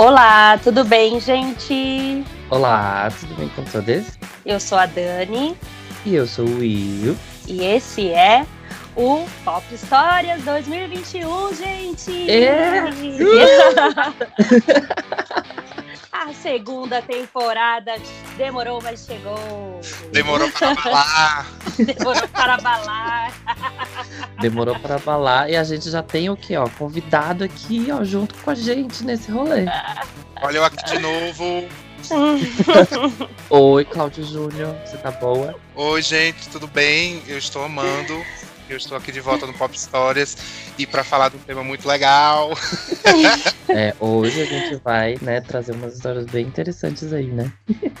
[0.00, 2.24] Olá, tudo bem, gente?
[2.48, 4.18] Olá, tudo bem com todos?
[4.46, 5.54] Eu sou a Dani.
[6.06, 7.14] E eu sou o Will.
[7.46, 8.46] E esse é
[8.96, 12.30] o Pop Histórias 2021, gente!
[12.30, 12.84] É.
[16.20, 17.94] a segunda temporada
[18.36, 19.80] demorou, mas chegou.
[20.12, 21.46] Demorou para balar.
[21.80, 23.32] demorou para balar.
[24.38, 28.34] Demorou para balar e a gente já tem o que, ó, convidado aqui, ó, junto
[28.34, 29.64] com a gente nesse rolê.
[30.42, 31.68] Olha eu aqui de novo.
[33.48, 35.54] Oi, Cláudio Júnior, você tá boa?
[35.74, 37.22] Oi, gente, tudo bem?
[37.26, 38.22] Eu estou amando.
[38.70, 40.36] Eu estou aqui de volta no Pop Histórias
[40.78, 42.50] e para falar de um tema muito legal.
[43.72, 47.52] É, hoje a gente vai, né, trazer umas histórias bem interessantes aí, né?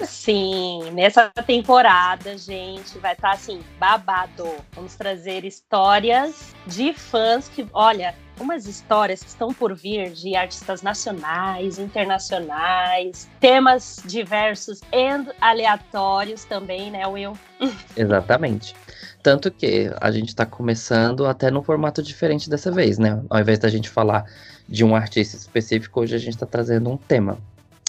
[0.04, 4.48] Sim, nessa temporada, gente, vai estar tá, assim, babado.
[4.74, 10.82] Vamos trazer histórias de fãs que, olha, umas histórias que estão por vir de artistas
[10.82, 17.36] nacionais, internacionais, temas diversos e aleatórios também, né, Will?
[17.96, 18.74] Exatamente.
[19.22, 23.22] Tanto que a gente está começando até num formato diferente dessa vez, né?
[23.28, 24.24] Ao invés da gente falar
[24.66, 27.38] de um artista específico, hoje a gente está trazendo um tema.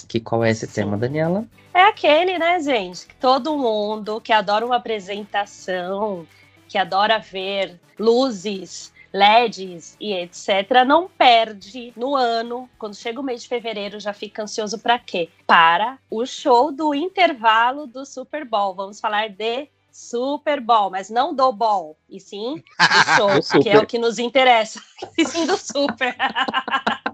[0.06, 0.82] Que qual é esse Sim.
[0.82, 1.44] tema, Daniela?
[1.72, 3.06] É aquele, né, gente?
[3.06, 6.26] Que todo mundo que adora uma apresentação,
[6.68, 13.42] que adora ver luzes, LEDs e etc., não perde no ano, quando chega o mês
[13.42, 15.28] de fevereiro, já fica ansioso para quê?
[15.46, 18.74] Para o show do intervalo do Super Bowl.
[18.74, 23.78] Vamos falar de Super Bowl, mas não do ball, e sim do show, que é
[23.78, 24.80] o que nos interessa.
[25.18, 26.16] E sim do Super.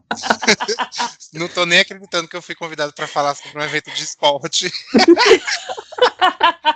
[1.32, 4.70] Não tô nem acreditando que eu fui convidado para falar sobre um evento de esporte.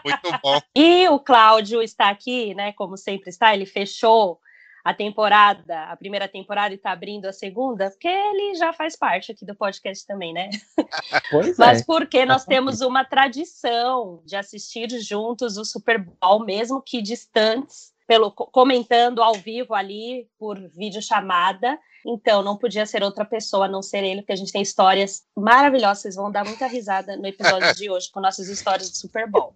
[0.04, 0.60] Muito bom.
[0.74, 2.72] E o Cláudio está aqui, né?
[2.72, 4.40] Como sempre está, ele fechou
[4.84, 9.30] a temporada, a primeira temporada e está abrindo a segunda, porque ele já faz parte
[9.30, 10.50] aqui do podcast também, né?
[11.30, 11.84] Pois Mas é.
[11.84, 18.30] porque nós temos uma tradição de assistir juntos o Super Bowl, mesmo que distantes, pelo
[18.30, 21.78] comentando ao vivo ali por videochamada.
[22.04, 25.22] Então, não podia ser outra pessoa a não ser ele, porque a gente tem histórias
[25.34, 26.02] maravilhosas.
[26.02, 29.54] Vocês vão dar muita risada no episódio de hoje com nossas histórias do Super Bowl.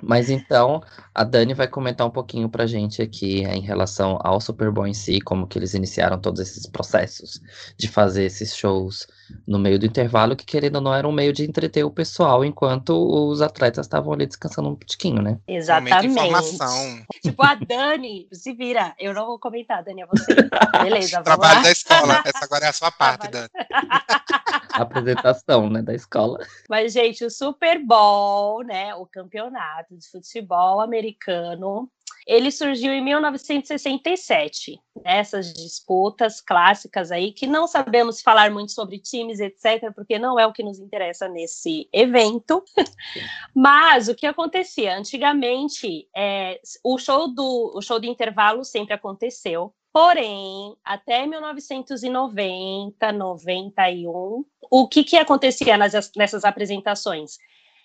[0.00, 0.80] Mas então,
[1.12, 4.94] a Dani vai comentar um pouquinho pra gente aqui em relação ao Super Bowl em
[4.94, 7.40] si, como que eles iniciaram todos esses processos
[7.76, 9.08] de fazer esses shows
[9.46, 12.44] no meio do intervalo, que querendo ou não era um meio de entreter o pessoal,
[12.44, 15.38] enquanto os atletas estavam ali descansando um tiquinho, né?
[15.46, 16.06] Exatamente.
[16.06, 17.02] Informação.
[17.22, 20.34] Tipo, a Dani, se vira, eu não vou comentar, Dani, é você.
[20.82, 21.62] Beleza, Trabalho lá.
[21.62, 23.48] da escola, essa agora é a sua parte, Dani.
[24.82, 26.38] apresentação, né, da escola.
[26.68, 31.90] Mas, gente, o Super Bowl, né, o campeonato de futebol americano,
[32.26, 34.80] ele surgiu em 1967.
[35.04, 40.38] Né, essas disputas clássicas aí, que não sabemos falar muito sobre times, etc., porque não
[40.38, 42.64] é o que nos interessa nesse evento.
[43.54, 44.96] Mas o que acontecia?
[44.96, 49.72] Antigamente, é, o, show do, o show do intervalo sempre aconteceu.
[49.92, 57.38] Porém, até 1990, 91, o que, que acontecia nas, nessas apresentações?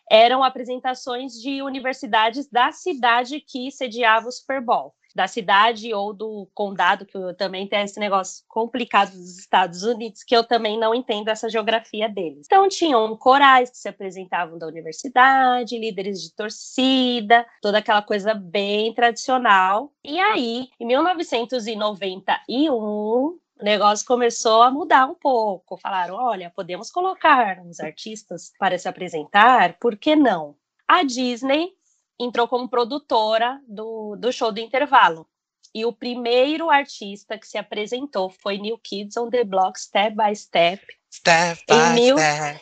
[0.10, 6.50] Eram apresentações de universidades da cidade que sediava o Super Bowl da cidade ou do
[6.54, 11.30] condado, que também tem esse negócio complicado dos Estados Unidos, que eu também não entendo
[11.30, 12.46] essa geografia deles.
[12.46, 18.94] Então, tinham corais que se apresentavam da universidade, líderes de torcida, toda aquela coisa bem
[18.94, 19.94] tradicional.
[20.04, 25.78] E aí, em 1991, o negócio começou a mudar um pouco.
[25.78, 30.58] Falaram: olha, podemos colocar uns artistas para se apresentar, por que não?
[30.86, 31.72] A Disney
[32.20, 35.26] entrou como produtora do, do show do intervalo.
[35.74, 40.36] E o primeiro artista que se apresentou foi New Kids on the Block, Step by
[40.36, 40.86] Step.
[41.10, 42.18] Step by mil...
[42.18, 42.62] Step.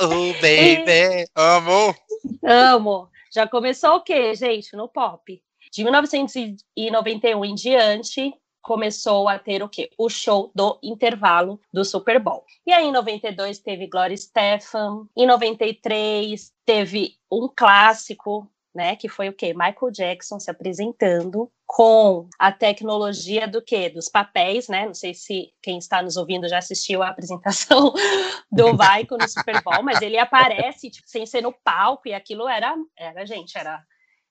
[0.00, 1.28] Oh, baby.
[1.36, 1.94] Amo.
[2.42, 3.08] Amo.
[3.32, 4.74] Já começou o quê, gente?
[4.74, 5.40] No pop.
[5.72, 9.90] De 1991 em diante, começou a ter o quê?
[9.96, 12.44] O show do intervalo do Super Bowl.
[12.66, 15.06] E aí, em 92, teve Gloria Stefan.
[15.16, 18.96] Em 93, teve um clássico né?
[18.96, 19.54] Que foi o quê?
[19.54, 23.88] Michael Jackson se apresentando com a tecnologia do quê?
[23.88, 24.86] Dos papéis, né?
[24.86, 27.92] Não sei se quem está nos ouvindo já assistiu a apresentação
[28.50, 32.48] do Michael no Super Bowl, mas ele aparece tipo, sem ser no palco e aquilo
[32.48, 33.80] era, era gente, era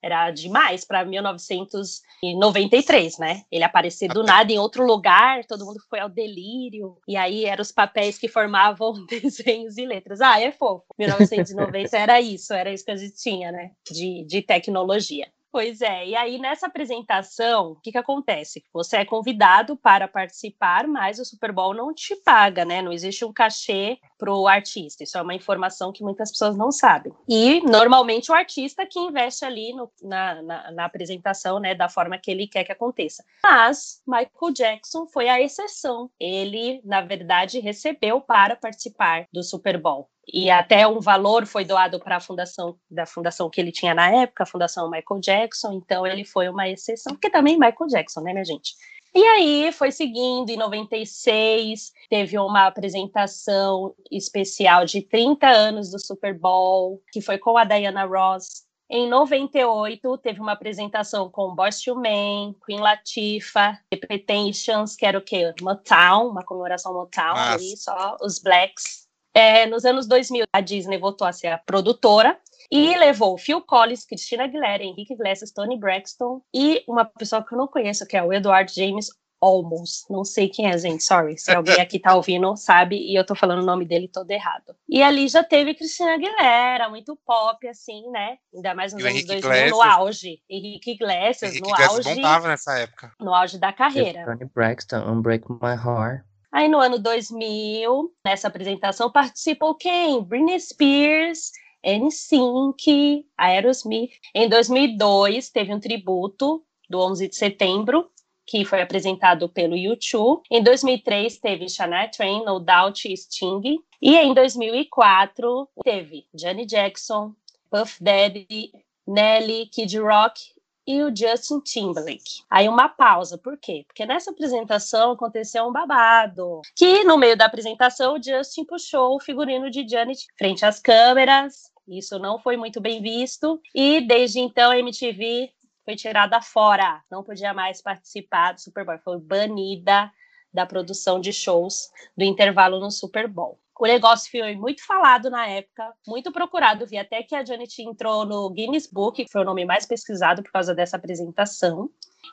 [0.04, 3.44] era demais para 1993, né?
[3.50, 7.62] Ele aparecer do nada em outro lugar, todo mundo foi ao delírio, e aí eram
[7.62, 10.20] os papéis que formavam desenhos e letras.
[10.20, 10.84] Ah, é fofo.
[11.00, 13.72] 1990 era isso, era isso que a gente tinha, né?
[13.90, 15.32] De, de tecnologia.
[15.54, 18.64] Pois é, e aí nessa apresentação, o que, que acontece?
[18.74, 22.82] Você é convidado para participar, mas o Super Bowl não te paga, né?
[22.82, 25.04] Não existe um cachê para o artista.
[25.04, 27.14] Isso é uma informação que muitas pessoas não sabem.
[27.30, 32.18] E normalmente o artista que investe ali no, na, na, na, apresentação, né, da forma
[32.18, 33.24] que ele quer que aconteça.
[33.44, 36.10] Mas Michael Jackson foi a exceção.
[36.20, 42.00] Ele, na verdade, recebeu para participar do Super Bowl e até um valor foi doado
[42.00, 46.08] para a fundação da fundação que ele tinha na época, a Fundação Michael Jackson, então
[46.08, 48.74] ele foi uma exceção, porque também Michael Jackson, né, minha gente?
[49.16, 56.38] E aí foi seguindo, em 96 teve uma apresentação especial de 30 anos do Super
[56.38, 58.64] Bowl, que foi com a Diana Ross.
[58.90, 65.22] Em 98 teve uma apresentação com Boyz II Men, Queen Latifah, Repetitions, que era o
[65.22, 65.54] quê?
[65.62, 67.54] Motown, uma comemoração Motown Nossa.
[67.54, 69.03] ali, só os Blacks
[69.34, 72.38] é, nos anos 2000, a Disney voltou a ser a produtora
[72.72, 77.58] e levou Phil Collins, Christina Aguilera, Henrique Iglesias, Tony Braxton e uma pessoa que eu
[77.58, 79.08] não conheço, que é o Edward James
[79.42, 80.06] Olmos.
[80.10, 81.38] Não sei quem é, gente, sorry.
[81.38, 84.74] Se alguém aqui tá ouvindo, sabe, e eu tô falando o nome dele todo errado.
[84.88, 88.38] E ali já teve Cristina Aguilera, muito pop, assim, né?
[88.56, 89.72] Ainda mais nos e anos 2000, Iglesias.
[89.72, 90.40] no auge.
[90.50, 92.16] Henrique Iglesias, Henrique no Iglesias auge.
[92.16, 93.12] bombava nessa época.
[93.20, 94.24] No auge da carreira.
[94.24, 96.24] Tony Braxton, Unbreak My Heart.
[96.54, 100.22] Aí no ano 2000, nessa apresentação, participou quem?
[100.24, 101.52] Britney Spears,
[101.84, 104.12] NSYNC, Aerosmith.
[104.36, 108.08] Em 2002, teve um tributo do 11 de setembro,
[108.46, 110.44] que foi apresentado pelo YouTube.
[110.52, 113.80] Em 2003, teve Shania Twain, No Doubt e Sting.
[114.00, 117.34] E em 2004, teve Janet Jackson,
[117.72, 118.72] Puff Daddy,
[119.08, 120.53] Nelly, Kid Rock
[120.86, 122.44] e o Justin Timberlake.
[122.50, 123.84] Aí uma pausa, por quê?
[123.88, 126.62] Porque nessa apresentação aconteceu um babado.
[126.76, 131.72] Que no meio da apresentação o Justin puxou o figurino de Janet frente às câmeras.
[131.88, 133.62] Isso não foi muito bem visto.
[133.74, 135.52] E desde então a MTV
[135.84, 137.02] foi tirada fora.
[137.12, 139.00] Não podia mais participar do Super Bowl.
[139.04, 140.12] Foi banida
[140.54, 143.60] da produção de shows do intervalo no Super Bowl.
[143.84, 146.88] O negócio foi muito falado na época, muito procurado.
[146.88, 150.42] Vi até que a Janet entrou no Guinness Book, que foi o nome mais pesquisado
[150.42, 151.90] por causa dessa apresentação.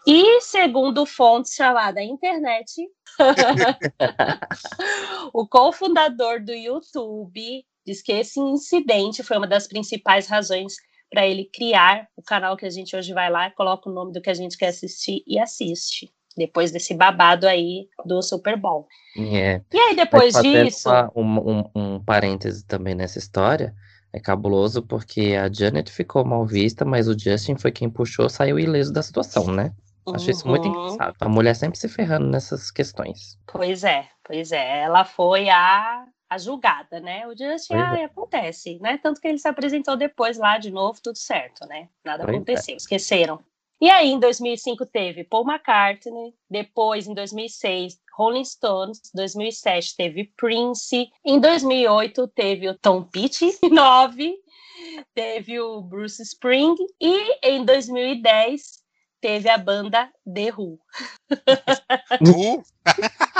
[0.07, 2.89] E segundo fontes chamadas internet,
[5.35, 10.77] o cofundador do YouTube diz que esse incidente foi uma das principais razões
[11.11, 14.23] para ele criar o canal que a gente hoje vai lá, coloca o nome do
[14.23, 18.87] que a gente quer assistir e assiste depois desse babado aí do Super Bowl.
[19.17, 19.61] É.
[19.73, 20.89] E aí, depois disso.
[21.15, 23.75] Um, um, um parêntese também nessa história.
[24.13, 28.59] É cabuloso porque a Janet ficou mal vista, mas o Justin foi quem puxou, saiu
[28.59, 29.73] ileso da situação, né?
[30.13, 30.31] Acho uhum.
[30.31, 30.87] isso muito uhum.
[30.87, 31.17] engraçado.
[31.21, 33.39] A mulher sempre se ferrando nessas questões.
[33.47, 34.83] Pois é, pois é.
[34.83, 37.27] Ela foi a, a julgada, né?
[37.29, 38.05] O Justin, ah, é.
[38.05, 38.99] acontece, né?
[38.99, 41.89] Tanto que ele se apresentou depois lá de novo, tudo certo, né?
[42.05, 42.37] Nada pois é.
[42.37, 42.77] aconteceu, é.
[42.77, 43.41] esqueceram.
[43.81, 51.11] E aí, em 2005, teve Paul McCartney, depois, em 2006, Rolling Stones, 2007 teve Prince,
[51.25, 54.35] em 2008 teve o Tom Petty, 9,
[55.15, 58.81] teve o Bruce Spring, e em 2010
[59.19, 60.79] teve a banda The Who.
[62.21, 62.63] Who?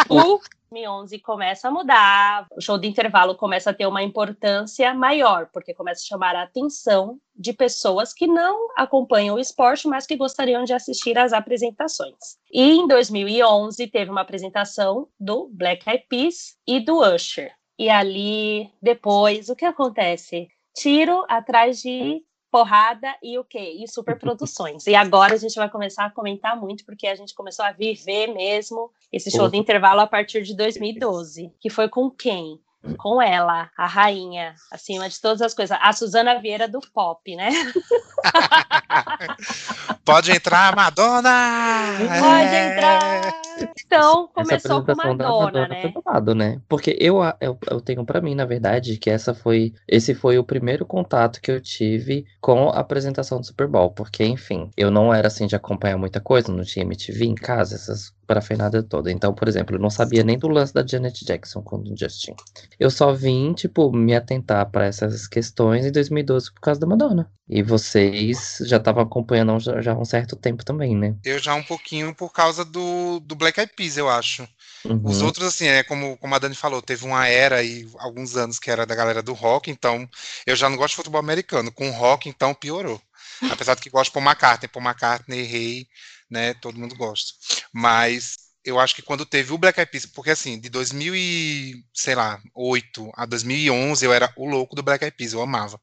[0.09, 0.41] Who
[0.73, 5.75] 2011 começa a mudar, o show de intervalo começa a ter uma importância maior, porque
[5.75, 10.63] começa a chamar a atenção de pessoas que não acompanham o esporte, mas que gostariam
[10.63, 12.15] de assistir às apresentações.
[12.53, 17.51] E em 2011 teve uma apresentação do Black Eyed Peas e do Usher.
[17.77, 20.47] E ali, depois, o que acontece?
[20.77, 23.77] Tiro atrás de porrada e o quê?
[23.79, 24.87] E superproduções.
[24.87, 28.29] e agora a gente vai começar a comentar muito, porque a gente começou a viver
[28.29, 32.61] mesmo esse show de intervalo a partir de 2012, que foi com quem?
[32.97, 37.51] Com ela, a rainha, acima de todas as coisas, a Suzana Vieira do pop, né?
[40.05, 41.99] Pode entrar, Madonna!
[41.99, 42.73] Pode é.
[42.73, 43.41] entrar!
[43.85, 45.93] Então, começou com Madonna, Madonna né?
[46.35, 46.61] Né?
[46.69, 50.45] Porque eu, eu, eu tenho para mim, na verdade, que essa foi, esse foi o
[50.45, 55.13] primeiro contato que eu tive com a apresentação do Super Bowl, porque, enfim, eu não
[55.13, 59.11] era assim de acompanhar muita coisa, não tinha MTV em casa, essas parafernália toda.
[59.11, 62.37] Então, por exemplo, eu não sabia nem do lance da Janet Jackson com o Justin.
[62.79, 67.29] Eu só vim, tipo, me atentar para essas questões em 2012 por causa da Madonna.
[67.49, 71.17] E vocês já estavam acompanhando já, há um certo tempo também, né?
[71.25, 74.47] Eu já um pouquinho por causa do, do Black Eyed Peas, eu acho.
[74.85, 75.03] Uhum.
[75.03, 78.61] Os outros, assim, é como, como a Dani falou, teve uma era aí, alguns anos,
[78.61, 80.09] que era da galera do rock, então
[80.47, 81.73] eu já não gosto de futebol americano.
[81.73, 83.03] Com rock, então, piorou.
[83.51, 85.89] Apesar de que gosto de Paul McCartney, Paul McCartney, Rei,
[86.31, 86.55] né?
[86.55, 87.35] Todo mundo gosta.
[87.73, 91.83] Mas eu acho que quando teve o Black Eyed Peas, porque assim, de 2000 e,
[91.95, 95.81] sei lá, 8 a 2011, eu era o louco do Black Eyed Peas, eu amava.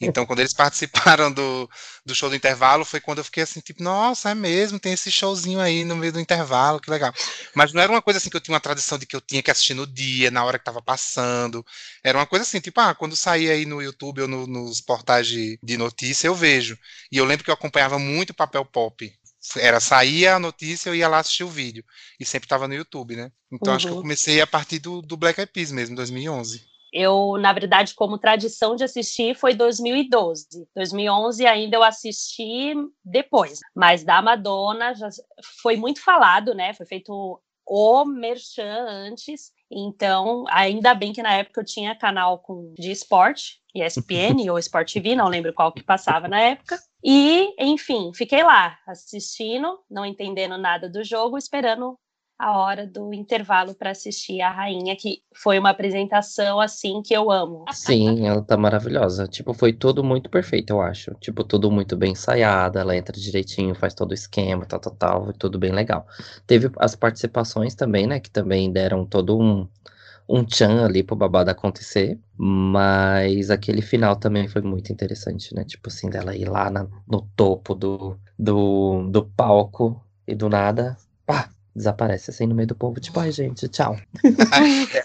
[0.00, 1.68] Então, quando eles participaram do,
[2.06, 5.10] do show do intervalo, foi quando eu fiquei assim, tipo, nossa, é mesmo, tem esse
[5.10, 7.12] showzinho aí no meio do intervalo, que legal.
[7.54, 9.42] Mas não era uma coisa assim que eu tinha uma tradição de que eu tinha
[9.42, 11.64] que assistir no dia, na hora que tava passando.
[12.04, 15.26] Era uma coisa assim, tipo, ah, quando saía aí no YouTube ou no, nos portais
[15.26, 16.78] de, de notícia, eu vejo.
[17.10, 19.12] E eu lembro que eu acompanhava muito o papel pop
[19.56, 21.84] era saía a notícia, eu ia lá assistir o vídeo.
[22.18, 23.30] E sempre estava no YouTube, né?
[23.50, 23.76] Então uhum.
[23.76, 24.02] acho que eu uhum.
[24.02, 26.72] comecei a partir do, do Black Eyed Peas mesmo, 2011.
[26.92, 30.68] Eu, na verdade, como tradição de assistir, foi 2012.
[30.76, 33.60] 2011 ainda eu assisti depois.
[33.74, 35.08] Mas da Madonna já
[35.62, 36.74] foi muito falado, né?
[36.74, 39.52] Foi feito o merchan antes.
[39.70, 44.92] Então, ainda bem que na época eu tinha canal com, de esporte, ESPN ou Sport
[44.92, 46.78] TV, não lembro qual que passava na época.
[47.02, 51.98] E, enfim, fiquei lá assistindo, não entendendo nada do jogo, esperando
[52.42, 57.30] a hora do intervalo para assistir a rainha, que foi uma apresentação assim que eu
[57.30, 57.64] amo.
[57.70, 59.28] Sim, ela tá maravilhosa.
[59.28, 61.14] Tipo, foi tudo muito perfeito, eu acho.
[61.20, 65.24] Tipo, tudo muito bem ensaiado, ela entra direitinho, faz todo o esquema, tal, tal, tal,
[65.26, 66.04] foi tudo bem legal.
[66.44, 69.68] Teve as participações também, né, que também deram todo um
[70.28, 75.64] um tchan ali pro babado acontecer, mas aquele final também foi muito interessante, né?
[75.64, 80.96] Tipo assim, dela ir lá na, no topo do, do, do palco e do nada,
[81.26, 83.98] pá, desaparece assim no meio do povo, tipo, ai gente, tchau.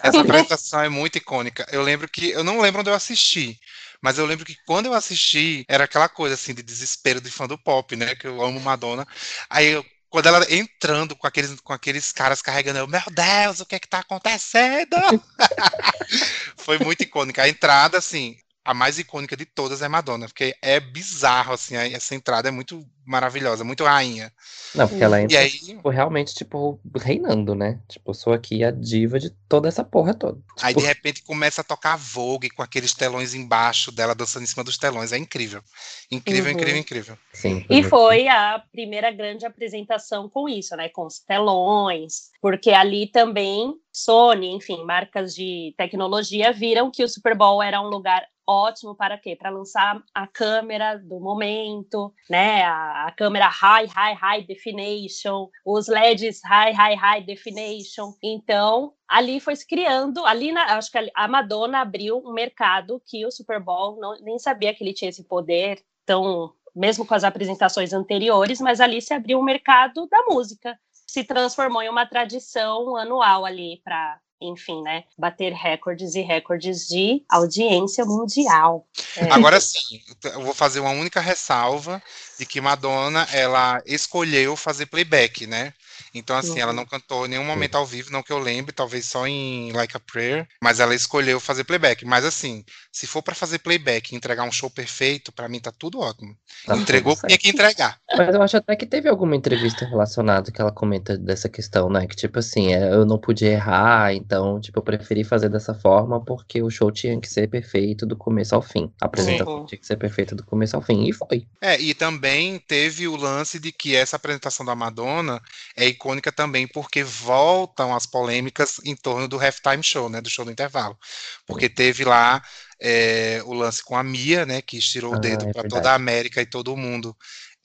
[0.02, 1.66] Essa apresentação é muito icônica.
[1.72, 3.58] Eu lembro que, eu não lembro onde eu assisti,
[4.02, 7.46] mas eu lembro que quando eu assisti, era aquela coisa assim de desespero de fã
[7.46, 8.14] do pop, né?
[8.14, 9.06] Que eu amo Madonna.
[9.48, 13.66] Aí eu quando ela entrando com aqueles, com aqueles caras carregando, eu, meu Deus, o
[13.66, 14.96] que é que tá acontecendo?
[16.56, 17.42] Foi muito icônica.
[17.42, 18.36] A entrada, assim,
[18.68, 22.86] a mais icônica de todas é Madonna, porque é bizarro, assim, essa entrada é muito
[23.02, 24.30] maravilhosa, muito rainha.
[24.74, 25.48] Não, porque ela entra, aí...
[25.48, 27.80] tipo, realmente, tipo, reinando, né?
[27.88, 30.34] Tipo, sou aqui a diva de toda essa porra toda.
[30.34, 30.52] Tipo...
[30.60, 34.62] Aí, de repente, começa a tocar Vogue com aqueles telões embaixo dela, dançando em cima
[34.62, 35.12] dos telões.
[35.12, 35.62] É incrível.
[36.10, 36.58] Incrível, uhum.
[36.58, 37.18] incrível, incrível.
[37.32, 40.90] Sim, e foi a primeira grande apresentação com isso, né?
[40.90, 47.34] Com os telões, porque ali também Sony, enfim, marcas de tecnologia viram que o Super
[47.34, 49.36] Bowl era um lugar ótimo para quê?
[49.36, 52.64] Para lançar a câmera do momento, né?
[52.64, 58.14] A, a, câmera high, high, high definition, os LEDs high, high, high definition.
[58.22, 63.26] Então, ali foi se criando, ali na, acho que a Madonna abriu um mercado que
[63.26, 67.24] o Super Bowl não, nem sabia que ele tinha esse poder tão mesmo com as
[67.24, 72.96] apresentações anteriores, mas ali se abriu um mercado da música, se transformou em uma tradição
[72.96, 78.86] anual ali para enfim, né, bater recordes e recordes de audiência mundial.
[79.16, 79.32] É.
[79.32, 82.02] Agora sim, eu vou fazer uma única ressalva
[82.38, 85.72] de que Madonna ela escolheu fazer playback, né?
[86.14, 86.58] Então, assim, uhum.
[86.58, 89.72] ela não cantou em nenhum momento ao vivo, não que eu lembre, talvez só em
[89.72, 92.04] Like a Prayer, mas ela escolheu fazer playback.
[92.04, 95.72] Mas, assim, se for para fazer playback e entregar um show perfeito, para mim tá
[95.76, 96.34] tudo ótimo.
[96.66, 97.98] Tá Entregou, tinha que entregar.
[98.16, 102.06] Mas eu acho até que teve alguma entrevista relacionada que ela comenta dessa questão, né?
[102.06, 106.24] Que, tipo assim, é, eu não podia errar, então, tipo, eu preferi fazer dessa forma
[106.24, 108.92] porque o show tinha que ser perfeito do começo ao fim.
[109.00, 109.66] A apresentação Sim.
[109.66, 111.46] tinha que ser perfeita do começo ao fim, e foi.
[111.60, 112.27] É, e também
[112.58, 115.40] teve o lance de que essa apresentação da Madonna
[115.76, 120.44] é icônica também porque voltam as polêmicas em torno do halftime show, né, do show
[120.44, 120.98] do intervalo.
[121.46, 122.42] Porque teve lá
[122.80, 125.90] é, o lance com a Mia, né, que estirou ah, o dedo é para toda
[125.90, 127.16] a América e todo mundo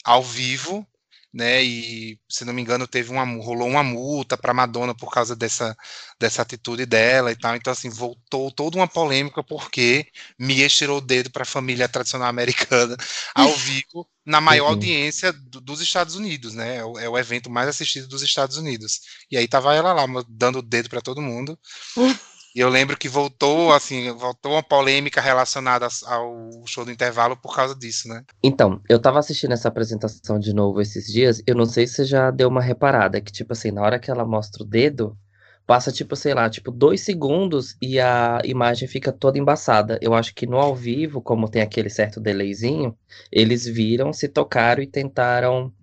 [0.03, 0.85] ao vivo,
[1.33, 1.63] né?
[1.63, 5.75] E se não me engano teve uma rolou uma multa para Madonna por causa dessa
[6.19, 7.55] dessa atitude dela e tal.
[7.55, 10.05] Então assim voltou toda uma polêmica porque
[10.37, 12.95] Mia tirou o dedo para a família tradicional americana
[13.33, 14.69] ao vivo na maior uhum.
[14.71, 16.77] audiência do, dos Estados Unidos, né?
[16.77, 19.01] É o, é o, evento mais assistido dos Estados Unidos.
[19.29, 21.57] E aí tava ela lá dando o dedo para todo mundo.
[22.55, 27.55] E eu lembro que voltou, assim, voltou uma polêmica relacionada ao show do intervalo por
[27.55, 28.23] causa disso, né?
[28.43, 32.05] Então, eu tava assistindo essa apresentação de novo esses dias, eu não sei se você
[32.05, 35.17] já deu uma reparada, que, tipo assim, na hora que ela mostra o dedo,
[35.65, 39.97] passa, tipo, sei lá, tipo, dois segundos e a imagem fica toda embaçada.
[39.99, 42.95] Eu acho que no ao vivo, como tem aquele certo delayzinho,
[43.31, 45.73] eles viram, se tocaram e tentaram.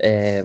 [0.00, 0.42] É,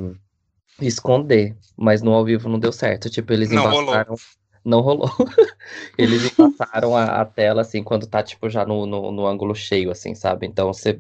[0.82, 3.10] esconder, mas no ao vivo não deu certo.
[3.10, 4.16] Tipo, eles não embaçaram.
[4.16, 4.20] Rolou
[4.64, 5.10] não rolou.
[5.98, 9.92] Eles passaram a, a, tela, assim, quando tá, tipo, já no, no, no, ângulo cheio,
[9.92, 10.46] assim, sabe?
[10.46, 11.00] Então, você,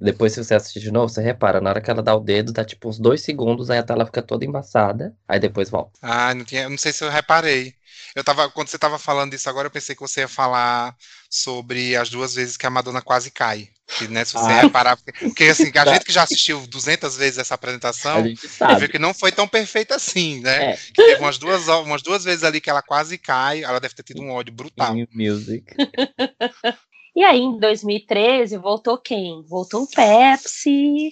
[0.00, 2.52] depois, se você assistir de novo, você repara, na hora que ela dá o dedo,
[2.52, 5.98] dá, tipo, uns dois segundos, aí a tela fica toda embaçada, aí depois volta.
[6.02, 7.74] Ah, não, tinha, não sei se eu reparei.
[8.14, 10.96] Eu tava, quando você tava falando isso agora, eu pensei que você ia falar
[11.28, 13.68] sobre as duas vezes que a Madonna quase cai.
[13.86, 14.62] Que, né, se você ah.
[14.62, 18.98] reparar, porque, porque assim, a gente que já assistiu 200 vezes essa apresentação, viu que
[18.98, 20.72] não foi tão perfeita assim, né?
[20.72, 20.78] É.
[20.94, 24.22] Teve umas duas, umas duas vezes ali que ela quase cai, ela deve ter tido
[24.22, 24.94] um ódio brutal.
[25.12, 25.64] Music.
[27.14, 29.44] e aí, em 2013, voltou quem?
[29.46, 31.10] Voltou o Pepsi.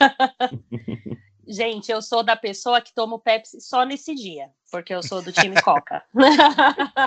[1.46, 5.20] Gente, eu sou da pessoa que toma o Pepsi só nesse dia, porque eu sou
[5.20, 6.02] do time Coca.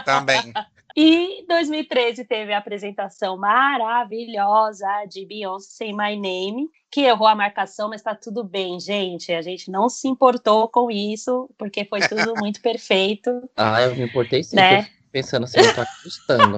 [0.06, 0.52] Também.
[0.96, 7.90] E 2013 teve a apresentação maravilhosa de Beyoncé Say My Name, que errou a marcação,
[7.90, 9.32] mas tá tudo bem, gente.
[9.32, 13.32] A gente não se importou com isso, porque foi tudo muito perfeito.
[13.56, 14.88] Ah, eu me importei sim, né?
[15.12, 16.58] pensando assim, eu tô acreditando.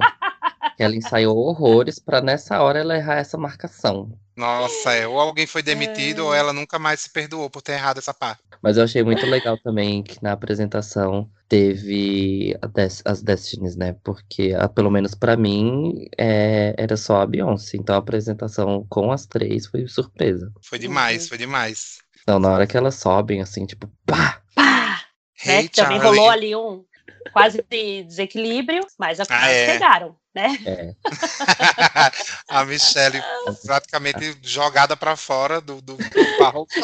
[0.76, 4.12] que ela ensaiou horrores para nessa hora ela errar essa marcação.
[4.36, 6.24] Nossa, é, ou alguém foi demitido é...
[6.24, 8.42] ou ela nunca mais se perdoou por ter errado essa parte.
[8.62, 12.58] Mas eu achei muito legal também que na apresentação teve
[13.06, 13.96] as Destinies, né?
[14.04, 17.78] Porque, a, pelo menos para mim, é, era só a Beyoncé.
[17.78, 20.52] Então a apresentação com as três foi surpresa.
[20.62, 21.30] Foi demais, uhum.
[21.30, 22.00] foi demais.
[22.24, 24.42] Então, na hora que elas sobem, assim, tipo, pá!
[24.56, 25.02] Pá!
[25.46, 25.70] Hey, né?
[25.70, 26.84] Também rolou ali um
[27.32, 29.74] quase de desequilíbrio, mas as ah, é.
[29.74, 30.58] pegaram, né?
[30.66, 30.96] É.
[32.50, 33.22] a Michelle
[33.66, 36.68] praticamente jogada para fora do, do, do palco.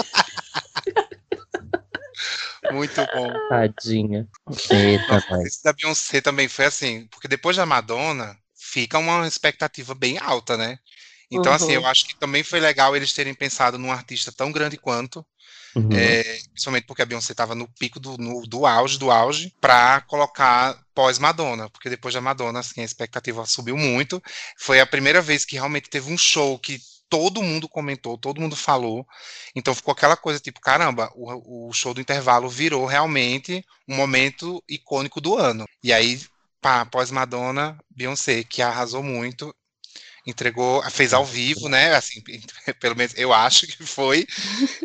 [2.72, 3.50] Muito bom.
[3.50, 4.28] Tadinha.
[4.70, 10.18] Eita, esse da Beyoncé também foi assim, porque depois da Madonna, fica uma expectativa bem
[10.20, 10.78] alta, né?
[11.30, 11.56] Então, uhum.
[11.56, 15.26] assim, eu acho que também foi legal eles terem pensado num artista tão grande quanto,
[15.76, 15.90] Uhum.
[15.94, 20.02] É, principalmente porque a Beyoncé estava no pico do, no, do auge, do auge, para
[20.02, 24.22] colocar pós-Madonna, porque depois da Madonna, assim, a expectativa subiu muito.
[24.58, 28.56] Foi a primeira vez que realmente teve um show que todo mundo comentou, todo mundo
[28.56, 29.06] falou.
[29.54, 34.64] Então ficou aquela coisa tipo, caramba, o, o show do intervalo virou realmente um momento
[34.68, 35.66] icônico do ano.
[35.84, 36.22] E aí,
[36.62, 39.54] pá, pós Madonna, Beyoncé, que arrasou muito,
[40.26, 41.94] entregou, fez ao vivo, né?
[41.96, 42.22] Assim,
[42.80, 44.26] pelo menos eu acho que foi.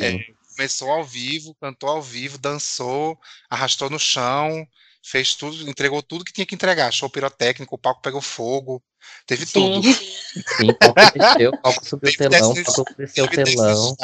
[0.01, 0.19] É,
[0.57, 3.19] começou ao vivo, cantou ao vivo, dançou,
[3.51, 4.67] arrastou no chão,
[5.05, 6.91] fez tudo, entregou tudo que tinha que entregar.
[6.91, 8.83] Show pirotécnico, o palco pegou fogo,
[9.27, 9.53] teve Sim.
[9.53, 9.93] tudo.
[9.93, 13.97] Sim, o palco desceu, o palco subiu o telão, o palco desceu o telão.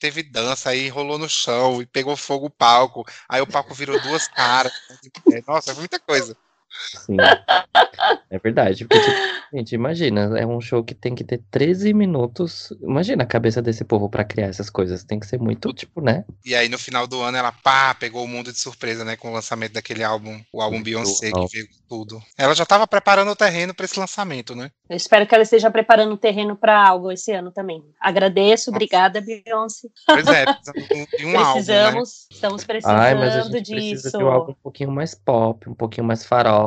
[0.00, 3.04] Teve dança, aí rolou no chão e pegou fogo o palco.
[3.28, 4.72] Aí o palco virou duas caras.
[5.46, 6.36] Nossa, foi muita coisa.
[6.94, 7.16] Sim.
[8.28, 8.84] É verdade.
[8.84, 9.16] Porque, tipo,
[9.52, 12.72] gente, imagina, é um show que tem que ter 13 minutos.
[12.82, 15.04] Imagina a cabeça desse povo para criar essas coisas.
[15.04, 16.24] Tem que ser muito, tipo, né?
[16.44, 19.16] E aí, no final do ano, ela pá, pegou o mundo de surpresa, né?
[19.16, 22.20] Com o lançamento daquele álbum, o álbum Beyoncé, que veio tudo.
[22.36, 24.70] Ela já tava preparando o terreno para esse lançamento, né?
[24.88, 27.82] Eu espero que ela esteja preparando o terreno para algo esse ano também.
[28.00, 28.76] Agradeço, Nossa.
[28.76, 29.88] obrigada, Beyoncé.
[30.06, 32.02] Pois é, precisamos de um Precisamos, álbum, né?
[32.30, 33.90] estamos precisando Ai, mas a gente disso.
[33.90, 36.24] Precisa de um álbum um pouquinho mais pop, um pouquinho mais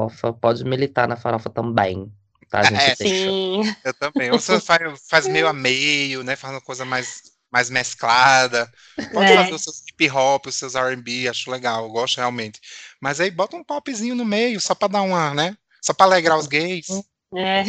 [0.08, 0.34] farofa.
[0.34, 2.12] Pode militar na farofa também.
[2.50, 3.62] Tá, gente é, sim.
[3.84, 4.32] Eu também.
[4.32, 6.36] Você faz, faz meio a meio, né?
[6.36, 8.72] Faz uma coisa mais, mais mesclada.
[9.14, 9.36] Pode é.
[9.36, 12.60] fazer os seus hip hop, os seus RB, acho legal, eu gosto realmente.
[13.00, 15.56] Mas aí bota um popzinho no meio, só pra dar uma, né?
[15.82, 16.88] Só pra alegrar os gays.
[17.36, 17.64] É.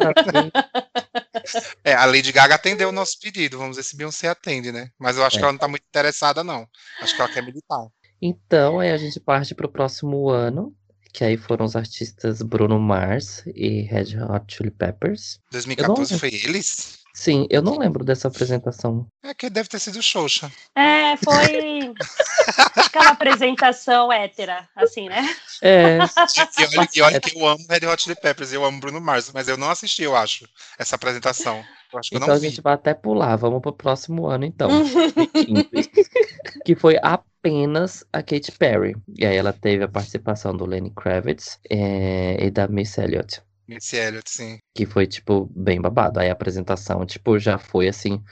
[1.84, 3.58] é, a Lady Gaga atendeu o nosso pedido.
[3.58, 4.90] Vamos ver se Beyoncé atende, né?
[4.98, 5.38] Mas eu acho é.
[5.38, 6.66] que ela não tá muito interessada, não.
[7.00, 7.86] Acho que ela quer militar.
[8.20, 10.74] Então, aí a gente parte para o próximo ano,
[11.12, 15.40] que aí foram os artistas Bruno Mars e Red Hot Chili Peppers.
[15.50, 17.00] 2014 foi eles?
[17.12, 19.06] Sim, eu não lembro dessa apresentação.
[19.22, 20.50] É que deve ter sido Xoxa.
[20.76, 21.92] É, foi
[22.76, 25.28] aquela apresentação hétera, assim, né?
[25.60, 25.98] É.
[25.98, 29.30] E olha, e olha que eu amo Red Hot Chili Peppers, eu amo Bruno Mars,
[29.34, 31.64] mas eu não assisti, eu acho, essa apresentação.
[31.92, 34.44] Eu acho que então eu não a gente vai até pular, vamos pro próximo ano
[34.44, 34.70] então.
[36.64, 36.96] que foi
[37.40, 38.94] apenas a Katy Perry.
[39.18, 43.42] E aí ela teve a participação do Lenny Kravitz é, e da Miss Elliott.
[43.66, 44.58] Missy Elliott, sim.
[44.74, 46.20] Que foi, tipo, bem babado.
[46.20, 48.22] Aí a apresentação, tipo, já foi assim,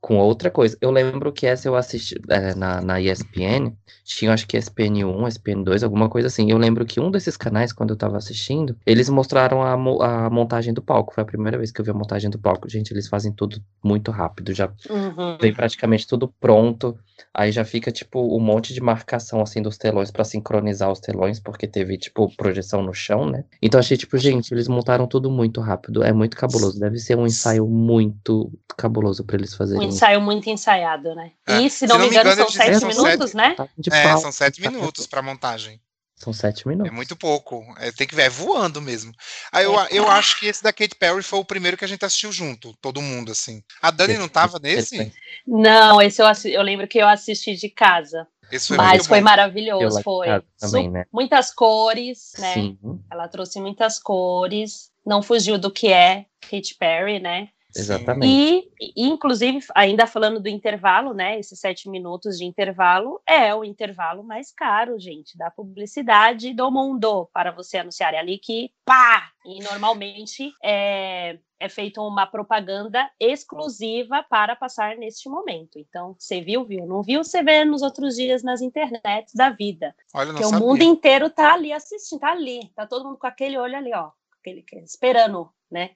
[0.00, 0.76] com outra coisa.
[0.80, 3.72] Eu lembro que essa eu assisti é, na, na ESPN,
[4.04, 6.50] tinha acho que ESPN 1, ESPN 2, alguma coisa assim.
[6.50, 10.72] Eu lembro que um desses canais, quando eu tava assistindo, eles mostraram a, a montagem
[10.72, 11.14] do palco.
[11.14, 12.68] Foi a primeira vez que eu vi a montagem do palco.
[12.68, 15.36] Gente, eles fazem tudo muito rápido, já uhum.
[15.40, 16.96] vem praticamente tudo pronto.
[17.34, 21.40] Aí já fica, tipo, um monte de marcação, assim, dos telões para sincronizar os telões,
[21.40, 23.44] porque teve, tipo, projeção no chão, né?
[23.60, 26.02] Então achei, tipo, gente, eles montaram tudo muito rápido.
[26.02, 26.78] É muito cabuloso.
[26.78, 29.87] Deve ser um ensaio muito cabuloso para eles fazerem.
[29.88, 31.32] Ensaio muito ensaiado, né?
[31.46, 31.60] É.
[31.60, 33.54] E, se não, se me engano, engano são sete minutos, sete, né?
[33.54, 35.80] Tá é, são sete minutos para montagem.
[36.18, 36.90] São sete minutos.
[36.90, 37.64] É muito pouco.
[37.78, 39.12] É, tem que ver, é voando mesmo.
[39.52, 39.88] Aí eu, é.
[39.92, 42.76] eu acho que esse da Kate Perry foi o primeiro que a gente assistiu junto,
[42.80, 43.62] todo mundo, assim.
[43.80, 45.12] A Dani esse, não tava nesse?
[45.46, 48.26] Não, esse eu, eu lembro que eu assisti de casa.
[48.66, 49.24] Foi Mas foi bom.
[49.24, 50.26] maravilhoso, foi.
[50.58, 51.04] Também, né?
[51.12, 52.54] Muitas cores, né?
[52.54, 52.78] Sim.
[53.10, 57.48] Ela trouxe muitas cores, não fugiu do que é Kate Perry, né?
[57.78, 58.70] Exatamente.
[58.80, 61.38] E, inclusive, ainda falando do intervalo, né?
[61.38, 67.28] Esses sete minutos de intervalo é o intervalo mais caro, gente, da publicidade do mundo
[67.32, 68.14] para você anunciar.
[68.14, 69.30] É ali que pá!
[69.44, 75.78] E normalmente é, é feita uma propaganda exclusiva para passar neste momento.
[75.78, 76.86] Então, você viu, viu?
[76.86, 79.94] Não viu, você vê nos outros dias nas internets da vida.
[80.14, 83.58] Olha, Porque o mundo inteiro tá ali assistindo, tá ali, tá todo mundo com aquele
[83.58, 84.10] olho ali, ó,
[84.40, 85.90] aquele esperando, né?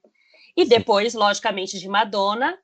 [0.56, 2.58] E depois, logicamente, de Madonna,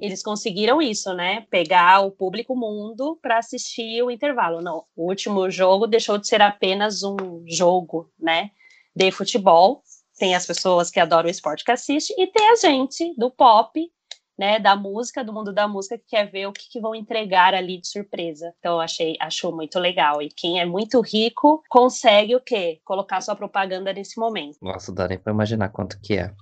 [0.00, 1.46] eles conseguiram isso, né?
[1.50, 4.60] Pegar o público mundo para assistir o intervalo.
[4.60, 8.50] Não, o último jogo deixou de ser apenas um jogo, né?
[8.94, 9.82] De futebol.
[10.18, 13.90] Tem as pessoas que adoram o esporte que assistem e tem a gente do pop,
[14.38, 14.58] né?
[14.58, 17.78] Da música, do mundo da música que quer ver o que, que vão entregar ali
[17.78, 18.52] de surpresa.
[18.58, 20.20] Então achei, achou muito legal.
[20.22, 22.80] E quem é muito rico consegue o quê?
[22.84, 24.58] Colocar sua propaganda nesse momento.
[24.62, 26.34] Nossa, dá nem para imaginar quanto que é.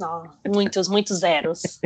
[0.00, 1.80] Oh, muitos, muitos zeros.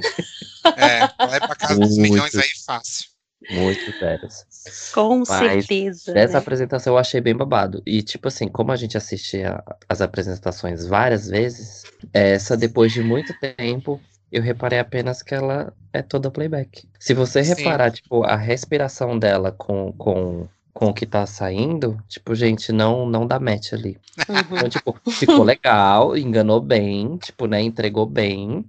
[0.77, 3.11] É, vai pra casa dos milhões aí fácil.
[3.49, 4.45] Muitos zeros.
[4.93, 6.19] Com Mas certeza.
[6.19, 6.39] Essa né?
[6.39, 7.83] apresentação eu achei bem babado.
[7.87, 13.03] E, tipo assim, como a gente assiste a, as apresentações várias vezes, essa, depois de
[13.03, 16.89] muito tempo, eu reparei apenas que ela é toda playback.
[16.99, 17.55] Se você Sim.
[17.55, 20.49] reparar, tipo, a respiração dela com, com
[20.81, 24.01] com o que tá saindo, tipo, gente, não não dá match ali.
[24.27, 24.57] Uhum.
[24.57, 28.65] Então, tipo, ficou legal, enganou bem, tipo, né, entregou bem,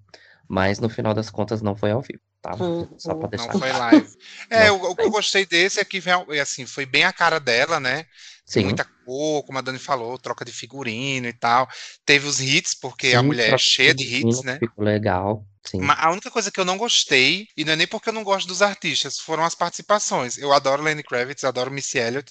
[0.46, 2.54] mas no final das contas não foi ao vivo, tá?
[2.56, 2.86] Uhum.
[2.98, 3.48] Só pra deixar.
[3.56, 4.10] Não foi live.
[4.50, 6.04] É, o, o, que eu gostei desse é que,
[6.42, 8.06] assim, foi bem a cara dela, né?
[8.52, 8.66] Sim.
[8.66, 11.70] Muita cor, como a Dani falou, troca de figurino e tal.
[12.06, 14.60] Teve os hits, porque Sim, a mulher é cheia de hits, né?
[14.60, 15.46] Ficou legal.
[15.66, 15.80] Sim.
[15.88, 18.50] A única coisa que eu não gostei, e não é nem porque eu não gosto
[18.50, 20.38] dos artistas, foram as participações.
[20.38, 22.30] Eu adoro Lenny Kravitz, adoro Missy Elliott,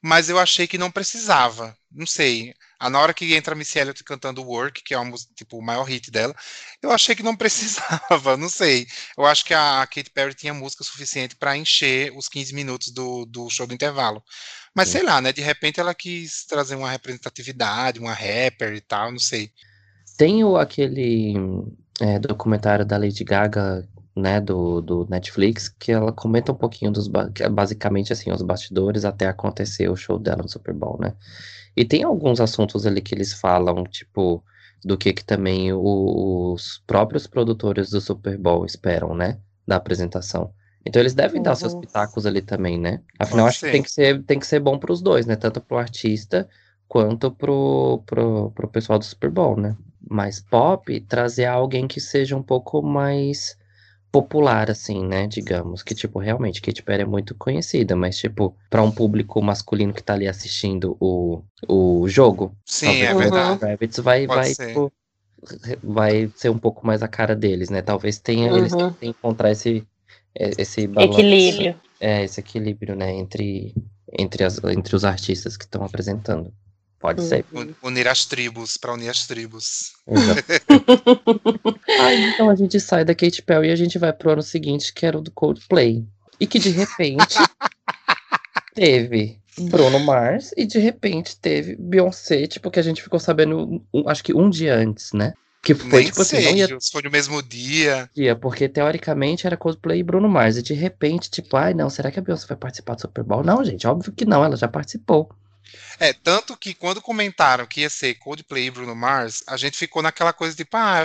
[0.00, 1.76] mas eu achei que não precisava.
[1.90, 2.54] Não sei.
[2.80, 5.84] Na hora que entra a Missy Elliott cantando Work, que é uma, tipo, o maior
[5.84, 6.34] hit dela,
[6.82, 8.86] eu achei que não precisava, não sei.
[9.16, 13.24] Eu acho que a Katy Perry tinha música suficiente para encher os 15 minutos do,
[13.24, 14.22] do show do intervalo.
[14.74, 14.98] Mas Sim.
[14.98, 15.32] sei lá, né?
[15.32, 19.50] De repente ela quis trazer uma representatividade, uma rapper e tal, não sei.
[20.18, 21.34] Tem o, aquele
[22.00, 27.08] é, documentário da Lady Gaga, né, do, do Netflix, que ela comenta um pouquinho dos,
[27.38, 31.14] é basicamente assim, os bastidores até acontecer o show dela no Super Bowl, né.
[31.76, 34.42] E tem alguns assuntos ali que eles falam, tipo,
[34.84, 40.52] do que que também os próprios produtores do Super Bowl esperam, né, da apresentação.
[40.84, 41.42] Então eles devem uhum.
[41.42, 43.00] dar seus pitacos ali também, né?
[43.18, 45.34] Afinal, acho que tem que ser, tem que ser bom para os dois, né?
[45.34, 46.48] Tanto para o artista
[46.86, 49.76] quanto pro, pro, pro pessoal do Super Bowl, né?
[50.08, 53.56] mais pop, trazer alguém que seja um pouco mais
[54.10, 55.26] popular, assim, né?
[55.26, 55.82] Digamos.
[55.82, 60.02] Que, tipo, realmente, Katy Perry é muito conhecida, mas, tipo, para um público masculino que
[60.02, 63.60] tá ali assistindo o, o jogo, Sim, é verdade.
[63.60, 64.92] Rabbits vai, vai, tipo,
[65.82, 67.82] vai ser um pouco mais a cara deles, né?
[67.82, 68.58] Talvez tenha, uhum.
[68.58, 69.86] eles tenham que encontrar esse,
[70.34, 71.74] esse equilíbrio.
[72.00, 73.12] É, esse equilíbrio, né?
[73.12, 73.74] Entre,
[74.18, 76.52] entre, as, entre os artistas que estão apresentando.
[77.06, 77.44] Pode ser.
[77.84, 79.92] Unir as tribos, para unir as tribos.
[82.00, 84.92] Aí então a gente sai da Katy Perry e a gente vai pro ano seguinte,
[84.92, 86.04] que era o do Coldplay.
[86.40, 87.36] E que de repente
[88.74, 94.08] teve Bruno Mars e de repente teve Beyoncé, tipo, que a gente ficou sabendo, um,
[94.08, 95.32] acho que um dia antes, né?
[95.62, 96.78] Que foi, Nem tipo sei, assim, não ia...
[96.90, 98.10] foi no mesmo dia.
[98.16, 100.56] Ia, porque teoricamente era Coldplay e Bruno Mars.
[100.56, 103.44] E de repente, tipo, ai não, será que a Beyoncé vai participar do Super Bowl?
[103.44, 105.30] Não, gente, óbvio que não, ela já participou.
[105.98, 110.02] É, tanto que quando comentaram que ia ser Coldplay e Bruno Mars, a gente ficou
[110.02, 111.04] naquela coisa de, pá,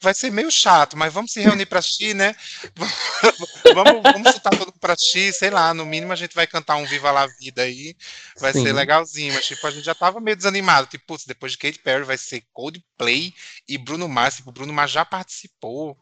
[0.00, 2.34] vai ser meio chato, mas vamos se reunir para assistir, né?
[3.72, 6.76] vamos, vamos chutar todo mundo pra assistir, sei lá, no mínimo a gente vai cantar
[6.76, 7.94] um Viva la Vida aí,
[8.38, 8.64] vai Sim.
[8.64, 11.78] ser legalzinho, mas tipo, a gente já tava meio desanimado, tipo, putz, depois de Katy
[11.78, 13.32] Perry vai ser Coldplay
[13.68, 15.96] e Bruno Mars, tipo, o Bruno Mars já participou.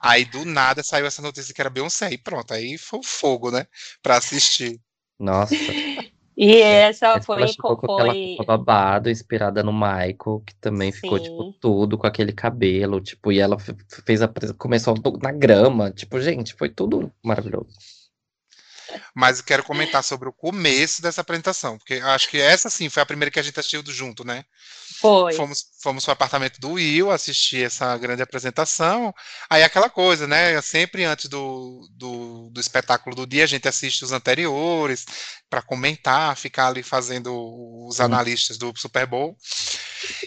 [0.00, 3.50] Aí do nada saiu essa notícia que era Beyoncé e pronto, aí foi o fogo,
[3.50, 3.66] né,
[4.02, 4.80] para assistir.
[5.18, 5.54] Nossa.
[6.40, 8.36] E é, essa, essa foi, ficou foi...
[8.46, 11.00] babado, inspirada no Michael, que também Sim.
[11.00, 13.56] ficou, tipo, tudo com aquele cabelo, tipo, e ela
[14.06, 17.76] fez a começou na grama, tipo, gente, foi tudo maravilhoso.
[19.12, 23.02] Mas eu quero comentar sobre o começo dessa apresentação, porque acho que essa sim foi
[23.02, 24.44] a primeira que a gente assistiu junto, né?
[25.00, 25.32] Foi.
[25.34, 29.14] Fomos, fomos para o apartamento do Will assistir essa grande apresentação.
[29.48, 30.60] Aí aquela coisa, né?
[30.60, 35.06] Sempre antes do, do, do espetáculo do dia, a gente assiste os anteriores
[35.48, 37.32] para comentar, ficar ali fazendo
[37.86, 39.36] os analistas do Super Bowl.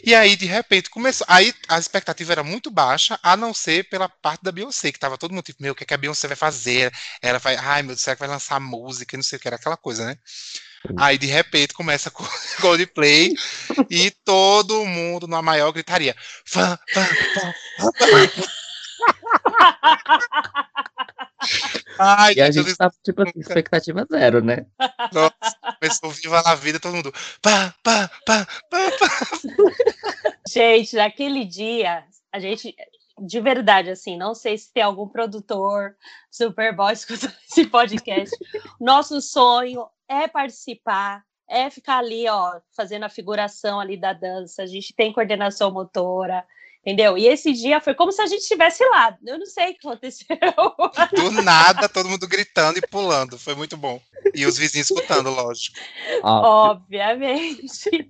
[0.05, 1.25] E aí, de repente, começou.
[1.29, 5.17] Aí a expectativa era muito baixa, a não ser pela parte da Beyoncé, que tava
[5.17, 6.93] todo mundo tipo, meu, o que, é que a Beyoncé vai fazer?
[7.21, 9.17] Ela vai, ai meu Deus, será que vai lançar música?
[9.17, 10.15] Não sei o que, era aquela coisa, né?
[10.97, 12.23] Aí de repente começa com
[12.61, 13.33] Coldplay
[13.89, 16.15] e todo mundo na maior gritaria.
[16.45, 18.43] Fã, fã, fã, fã.
[21.99, 24.65] Ai, e a gente tava, tipo, assim, expectativa zero, né?
[25.11, 25.33] Nossa,
[25.79, 27.13] começou viva na vida, todo mundo.
[27.41, 29.07] Pá, pá, pá, pá, pá.
[30.47, 32.75] Gente, naquele dia, a gente,
[33.21, 35.95] de verdade, assim, não sei se tem algum produtor
[36.29, 38.35] Superboy escutando esse podcast.
[38.79, 44.63] Nosso sonho é participar, é ficar ali, ó, fazendo a figuração ali da dança.
[44.63, 46.43] A gente tem coordenação motora,
[46.79, 47.17] entendeu?
[47.17, 49.15] E esse dia foi como se a gente estivesse lá.
[49.25, 50.27] Eu não sei o que aconteceu.
[51.15, 53.37] Do nada, todo mundo gritando e pulando.
[53.37, 54.01] Foi muito bom.
[54.33, 55.77] E os vizinhos escutando, lógico.
[56.23, 58.07] Obviamente.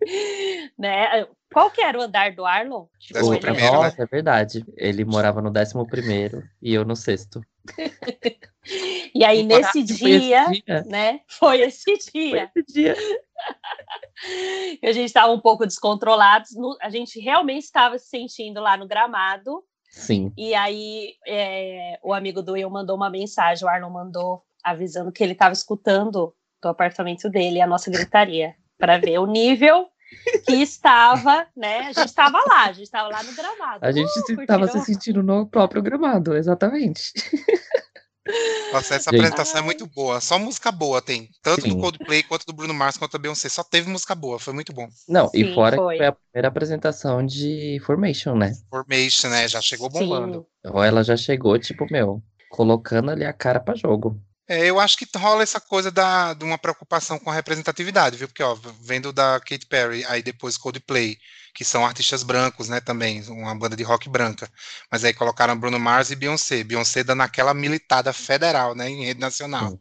[0.77, 1.27] né?
[1.51, 2.85] Qual que era o andar do Arlon?
[2.97, 4.03] Tipo, primeiro, Nossa, né?
[4.03, 4.65] é verdade.
[4.77, 7.41] Ele morava no décimo primeiro e eu no sexto.
[9.13, 11.19] e aí, nesse dia, dia, né?
[11.27, 12.49] Foi esse dia.
[12.53, 12.95] Foi esse dia.
[14.81, 16.55] a gente estava um pouco descontrolados.
[16.55, 19.61] No, a gente realmente estava se sentindo lá no gramado.
[19.89, 20.31] Sim.
[20.37, 25.21] E aí, é, o amigo do Will mandou uma mensagem, o Arlon mandou avisando que
[25.21, 29.89] ele estava escutando do apartamento dele a nossa gritaria, para ver o nível
[30.45, 31.79] que estava, né?
[31.79, 33.79] A gente estava lá, a gente estava lá no gramado.
[33.85, 37.13] A gente estava uh, se sentindo no próprio gramado, exatamente.
[38.71, 39.19] Nossa, essa gente.
[39.19, 40.21] apresentação é muito boa.
[40.21, 41.29] Só música boa tem.
[41.41, 41.69] Tanto Sim.
[41.69, 43.49] do Coldplay quanto do Bruno Mars quanto da Beyoncé.
[43.49, 44.39] Só teve música boa.
[44.39, 44.87] Foi muito bom.
[45.07, 45.95] Não, Sim, e fora foi.
[45.95, 48.53] que foi a primeira apresentação de Formation, né?
[48.69, 49.47] Formation, né?
[49.47, 50.45] Já chegou bombando.
[50.65, 52.21] Ou ela já chegou, tipo, meu,
[52.51, 54.21] colocando ali a cara para jogo.
[54.51, 58.27] É, eu acho que rola essa coisa da, de uma preocupação com a representatividade, viu?
[58.27, 61.17] Porque, ó, vendo da Katy Perry, aí depois Coldplay,
[61.55, 64.51] que são artistas brancos, né, também, uma banda de rock branca.
[64.91, 66.65] Mas aí colocaram Bruno Mars e Beyoncé.
[66.65, 69.79] Beyoncé dando aquela militada federal, né, em rede nacional.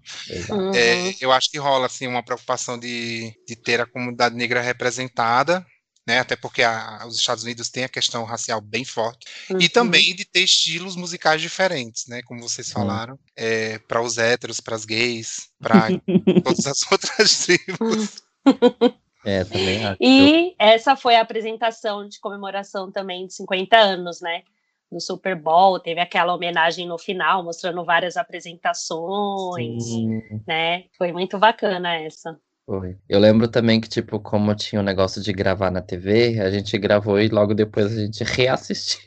[0.49, 0.73] Uhum.
[0.73, 5.67] É, eu acho que rola, assim, uma preocupação de, de ter a comunidade negra representada,
[6.07, 6.19] né?
[6.19, 9.27] Até porque a, os Estados Unidos têm a questão racial bem forte.
[9.51, 9.61] Uhum.
[9.61, 12.23] E também de ter estilos musicais diferentes, né?
[12.23, 12.75] Como vocês uhum.
[12.75, 15.89] falaram, é, para os héteros, para as gays, para
[16.45, 18.23] todas as outras tribos.
[19.25, 19.99] É, também acho.
[20.01, 24.43] E essa foi a apresentação de comemoração também de 50 anos, né?
[24.91, 30.21] No Super Bowl, teve aquela homenagem no final, mostrando várias apresentações, Sim.
[30.47, 30.85] né?
[30.99, 32.37] Foi muito bacana essa.
[32.71, 32.97] Foi.
[33.09, 36.53] Eu lembro também que, tipo, como tinha o um negócio de gravar na TV, a
[36.53, 39.01] gente gravou e logo depois a gente reassistiu.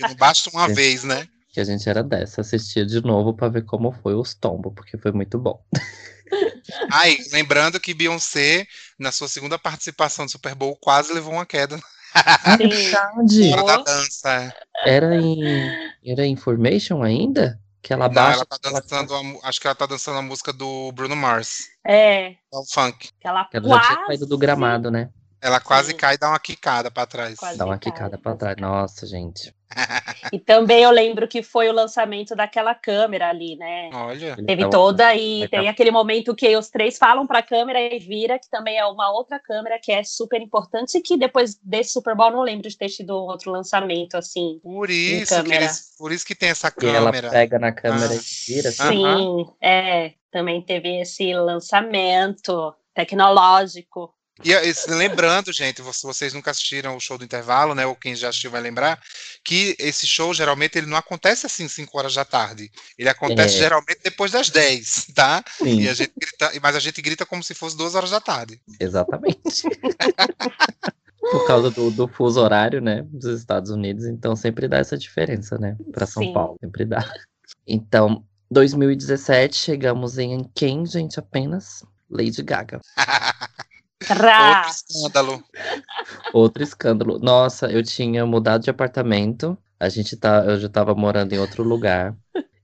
[0.00, 1.28] não basta uma vez, né?
[1.52, 4.98] Que a gente era dessa, assistia de novo para ver como foi os tombos, porque
[4.98, 5.64] foi muito bom.
[6.90, 8.66] Ai, lembrando que Beyoncé,
[8.98, 11.78] na sua segunda participação do Super Bowl, quase levou uma queda.
[12.58, 13.50] Verdade.
[13.50, 14.52] Da dança.
[14.84, 14.96] É.
[14.96, 15.44] Era em.
[16.04, 17.60] Era Information ainda?
[17.82, 18.30] Que ela baixa.
[18.30, 19.38] Não, ela tá dançando, ela...
[19.42, 21.68] A, acho que ela tá dançando a música do Bruno Mars.
[21.86, 22.30] É.
[22.30, 23.10] É o funk.
[23.20, 23.88] Que ela, ela quase...
[23.88, 25.10] já tinha saído do gramado, né?
[25.40, 25.96] Ela quase Sim.
[25.96, 27.36] cai e dá uma quicada para trás.
[27.36, 28.56] Quase dá uma quicada para trás.
[28.58, 29.54] Nossa, gente.
[30.32, 33.90] E também eu lembro que foi o lançamento daquela câmera ali, né?
[33.92, 34.36] Olha.
[34.36, 38.38] Teve toda e tem aquele momento que os três falam para a câmera e vira,
[38.38, 42.14] que também é uma outra câmera que é super importante e que depois desse Super
[42.14, 44.58] Bowl não lembro de ter tido outro lançamento assim.
[44.62, 47.16] Por isso, que eles, por isso que tem essa câmera.
[47.16, 48.16] E ela pega na câmera ah.
[48.16, 48.68] e vira.
[48.68, 48.88] Assim.
[48.88, 50.12] Sim, é.
[50.30, 54.14] Também teve esse lançamento tecnológico.
[54.44, 54.52] E
[54.92, 57.86] lembrando, gente, se vocês nunca assistiram o show do intervalo, né?
[57.86, 59.00] Ou quem já assistiu vai lembrar,
[59.44, 62.70] que esse show geralmente ele não acontece assim 5 horas da tarde.
[62.96, 63.58] Ele acontece é.
[63.58, 65.42] geralmente depois das 10, tá?
[65.58, 65.80] Sim.
[65.80, 68.60] E a gente grita, mas a gente grita como se fosse 2 horas da tarde.
[68.78, 69.62] Exatamente.
[71.20, 73.04] Por causa do, do, fuso horário, né?
[73.10, 75.76] Dos Estados Unidos, então sempre dá essa diferença, né?
[75.92, 76.32] Para São Sim.
[76.32, 77.12] Paulo, sempre dá.
[77.66, 81.18] Então, 2017, chegamos em quem, gente?
[81.18, 82.80] Apenas Lady Gaga.
[84.00, 85.44] Outro escândalo.
[86.32, 87.18] Outro escândalo.
[87.18, 89.56] Nossa, eu tinha mudado de apartamento.
[89.78, 92.14] A gente tá, eu já tava morando em outro lugar.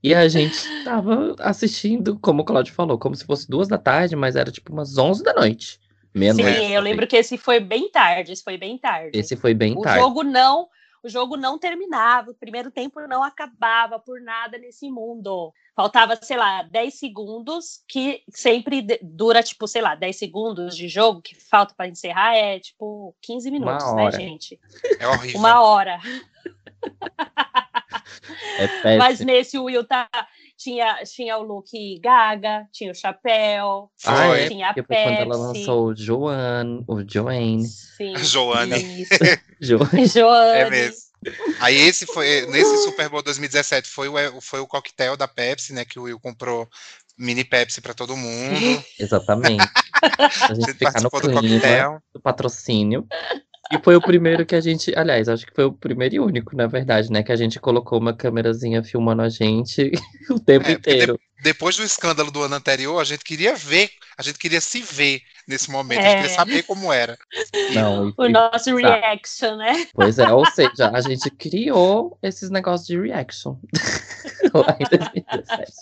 [0.03, 4.15] E a gente tava assistindo, como o Claudio falou, como se fosse duas da tarde,
[4.15, 5.81] mas era tipo umas onze da noite.
[6.15, 6.59] Meia-noite.
[6.59, 8.33] Sim, eu lembro que esse foi bem tarde.
[8.33, 9.19] Esse foi bem tarde.
[9.19, 9.99] Esse foi bem o tarde.
[9.99, 10.69] O jogo não
[11.05, 15.53] o jogo não terminava, o primeiro tempo não acabava por nada nesse mundo.
[15.77, 21.21] Faltava, sei lá, 10 segundos, que sempre dura, tipo, sei lá, 10 segundos de jogo,
[21.21, 24.59] que falta para encerrar é, tipo, 15 minutos, né, gente?
[24.99, 25.41] É horrível.
[25.41, 25.99] Uma hora.
[28.85, 30.09] É Mas nesse o Will tá,
[30.65, 34.49] tinha, tinha o look Gaga, tinha o chapéu, ah, é?
[34.49, 34.87] tinha a Pepsi.
[34.89, 37.67] quando ela lançou o Joanne, o Joanne.
[37.67, 38.17] Sim.
[38.25, 39.07] Joanne.
[39.61, 40.07] Joanne.
[40.09, 40.61] Joanne.
[40.61, 41.05] É mesmo.
[41.61, 45.85] Aí esse foi, nesse Super Bowl 2017, foi o, foi o coquetel da Pepsi, né,
[45.85, 46.69] que o Will comprou
[47.17, 48.85] mini Pepsi para todo mundo.
[48.99, 49.65] Exatamente.
[50.03, 53.07] A gente, a gente no clima do, do patrocínio.
[53.75, 56.57] E foi o primeiro que a gente, aliás, acho que foi o primeiro e único,
[56.57, 57.23] na verdade, né?
[57.23, 59.91] Que a gente colocou uma câmerazinha filmando a gente
[60.31, 61.15] o tempo é, inteiro.
[61.15, 64.81] De, depois do escândalo do ano anterior, a gente queria ver, a gente queria se
[64.81, 66.07] ver nesse momento, é.
[66.07, 66.37] a gente queria é.
[66.37, 67.19] saber como era.
[67.75, 69.87] Não, o nosso reaction, né?
[69.93, 73.57] Pois é, ou seja, a gente criou esses negócios de reaction
[74.55, 75.73] lá em 2017.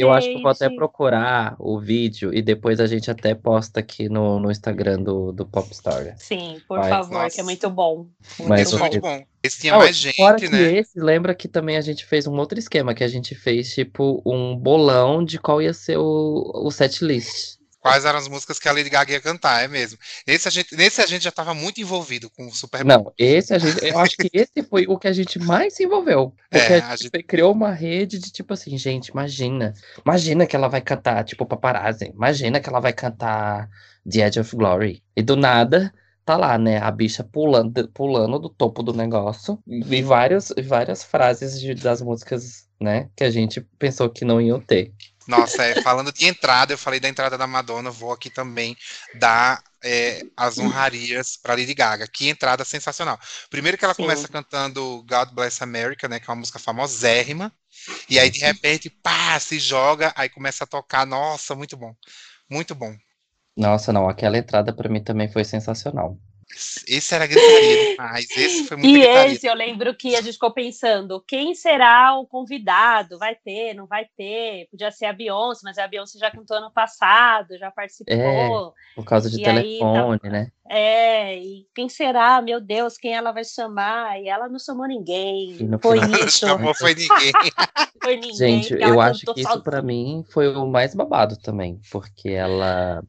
[0.00, 3.80] Eu acho que eu vou até procurar o vídeo e depois a gente até posta
[3.80, 6.14] aqui no, no Instagram do, do Popstar.
[6.18, 7.34] Sim, por Mas, favor, nossa.
[7.34, 8.06] que é muito bom.
[8.38, 8.78] Muito Mas, bom.
[8.78, 9.24] muito bom.
[9.42, 10.48] Esse tinha Não, mais gente, fora né?
[10.48, 13.72] Que esse, lembra que também a gente fez um outro esquema, que a gente fez,
[13.72, 18.58] tipo, um bolão de qual ia ser o, o set list quais eram as músicas
[18.58, 19.98] que a Lady Gaga ia cantar, é mesmo.
[20.26, 23.04] Nesse a gente, nesse a gente já estava muito envolvido com o Super Bowl.
[23.04, 25.84] Não, esse a gente, eu acho que esse foi o que a gente mais se
[25.84, 26.34] envolveu.
[26.50, 30.46] Porque é, a, gente a gente criou uma rede de tipo assim, gente, imagina, imagina
[30.46, 33.68] que ela vai cantar, tipo, paparazzi, imagina que ela vai cantar
[34.08, 35.02] The Edge of Glory.
[35.16, 35.92] E do nada,
[36.24, 41.58] tá lá, né, a bicha pulando, pulando do topo do negócio e várias, várias frases
[41.58, 44.92] de, das músicas, né, que a gente pensou que não iam ter.
[45.28, 48.74] Nossa, é, falando de entrada, eu falei da entrada da Madonna, vou aqui também
[49.16, 52.08] dar é, as honrarias para Lady Gaga.
[52.08, 53.20] Que entrada sensacional.
[53.50, 54.04] Primeiro que ela Sim.
[54.04, 57.52] começa cantando God Bless America, né, que é uma música famosérrima,
[58.08, 61.06] e aí de repente, pá, se joga, aí começa a tocar.
[61.06, 61.94] Nossa, muito bom.
[62.48, 62.96] Muito bom.
[63.54, 66.18] Nossa, não, aquela entrada para mim também foi sensacional.
[66.86, 69.32] Esse era gritaria demais, esse foi muito E gritaria.
[69.32, 73.18] esse eu lembro que a gente ficou pensando, quem será o convidado?
[73.18, 74.66] Vai ter, não vai ter?
[74.70, 78.14] Podia ser a Beyoncé, mas a Beyoncé já cantou ano passado, já participou.
[78.14, 78.48] É,
[78.96, 80.50] por causa de e telefone, aí, né?
[80.70, 82.40] É, e quem será?
[82.42, 84.20] Meu Deus, quem ela vai chamar?
[84.20, 85.56] E ela não chamou ninguém.
[85.80, 86.38] Foi isso.
[86.46, 87.32] chamou foi ninguém.
[88.02, 88.34] foi ninguém.
[88.34, 93.02] Gente, eu acho que isso para mim foi o mais babado também, porque ela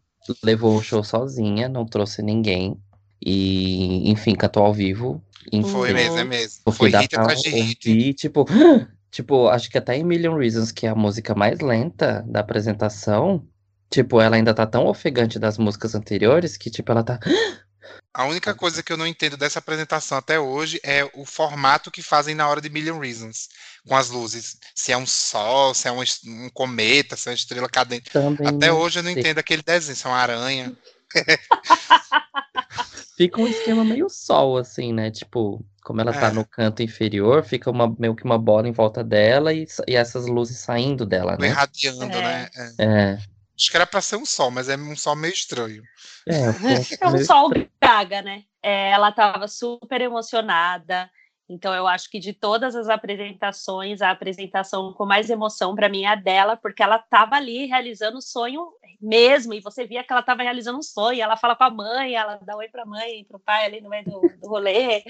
[0.43, 2.77] levou o show sozinha, não trouxe ninguém.
[3.25, 5.23] E, enfim, cantou ao vivo.
[5.51, 6.71] Enfim, Foi mesmo, é mesmo.
[6.71, 7.89] Foi hit atrás de hit.
[7.89, 8.45] E, tipo,
[9.11, 13.45] tipo, acho que até em Million Reasons, que é a música mais lenta da apresentação,
[13.89, 17.19] tipo, ela ainda tá tão ofegante das músicas anteriores que, tipo, ela tá.
[18.11, 22.01] A única coisa que eu não entendo dessa apresentação até hoje é o formato que
[22.01, 23.47] fazem na hora de Million Reasons,
[23.87, 24.57] com as luzes.
[24.75, 28.09] Se é um sol, se é um, um cometa, se é uma estrela cadente.
[28.09, 29.21] Também até hoje eu não sei.
[29.21, 30.75] entendo aquele desenho, se é uma aranha.
[33.19, 35.11] Fica um esquema meio sol, assim, né?
[35.11, 36.31] Tipo, como ela tá é.
[36.31, 40.25] no canto inferior, fica uma, meio que uma bola em volta dela e, e essas
[40.25, 41.47] luzes saindo dela, né?
[41.49, 42.21] Irradiando, é.
[42.21, 42.49] né?
[42.55, 42.85] É.
[42.85, 43.17] é.
[43.57, 45.83] Acho que era pra ser um sol, mas é um sol meio estranho.
[46.25, 46.31] É,
[47.03, 47.49] é um sol
[47.83, 48.43] gaga, né?
[48.63, 51.11] É, ela tava super emocionada.
[51.49, 56.03] Então, eu acho que de todas as apresentações, a apresentação com mais emoção para mim
[56.03, 58.67] é a dela, porque ela estava ali realizando o sonho
[59.01, 61.21] mesmo, e você via que ela estava realizando um sonho.
[61.21, 63.81] Ela fala com a mãe, ela dá oi para a mãe, para o pai ali
[63.81, 65.03] no meio do, do rolê.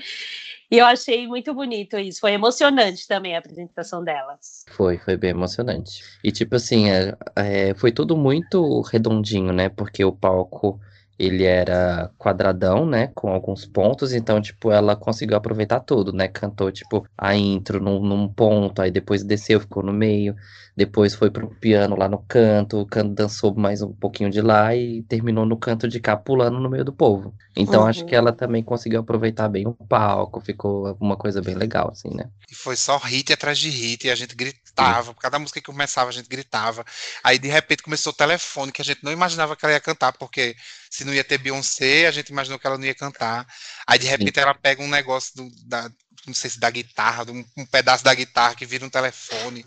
[0.71, 2.21] E eu achei muito bonito isso.
[2.21, 4.37] Foi emocionante também a apresentação dela.
[4.69, 6.03] Foi, foi bem emocionante.
[6.23, 9.67] E, tipo assim, é, é, foi tudo muito redondinho, né?
[9.67, 10.79] Porque o palco
[11.19, 16.71] ele era quadradão, né, com alguns pontos, então, tipo, ela conseguiu aproveitar tudo, né, cantou,
[16.71, 20.35] tipo, a intro num, num ponto, aí depois desceu, ficou no meio,
[20.79, 24.73] depois foi pro piano lá no canto, o canto dançou mais um pouquinho de lá
[24.73, 27.35] e terminou no canto de cá, pulando no meio do povo.
[27.53, 27.87] Então, uhum.
[27.87, 32.15] acho que ela também conseguiu aproveitar bem o palco, ficou uma coisa bem legal, assim,
[32.15, 32.29] né.
[32.49, 35.65] E foi só hit atrás de hit, e a gente gritava, por cada música que
[35.65, 36.85] começava, a gente gritava,
[37.21, 40.13] aí, de repente, começou o telefone, que a gente não imaginava que ela ia cantar,
[40.13, 40.55] porque
[40.89, 43.45] se não ia ter Beyoncé, a gente imaginou que ela não ia cantar.
[43.85, 44.41] Aí de repente Sim.
[44.41, 45.89] ela pega um negócio do, da,
[46.27, 49.65] não sei se da guitarra, um, um, pedaço da guitarra que vira um telefone.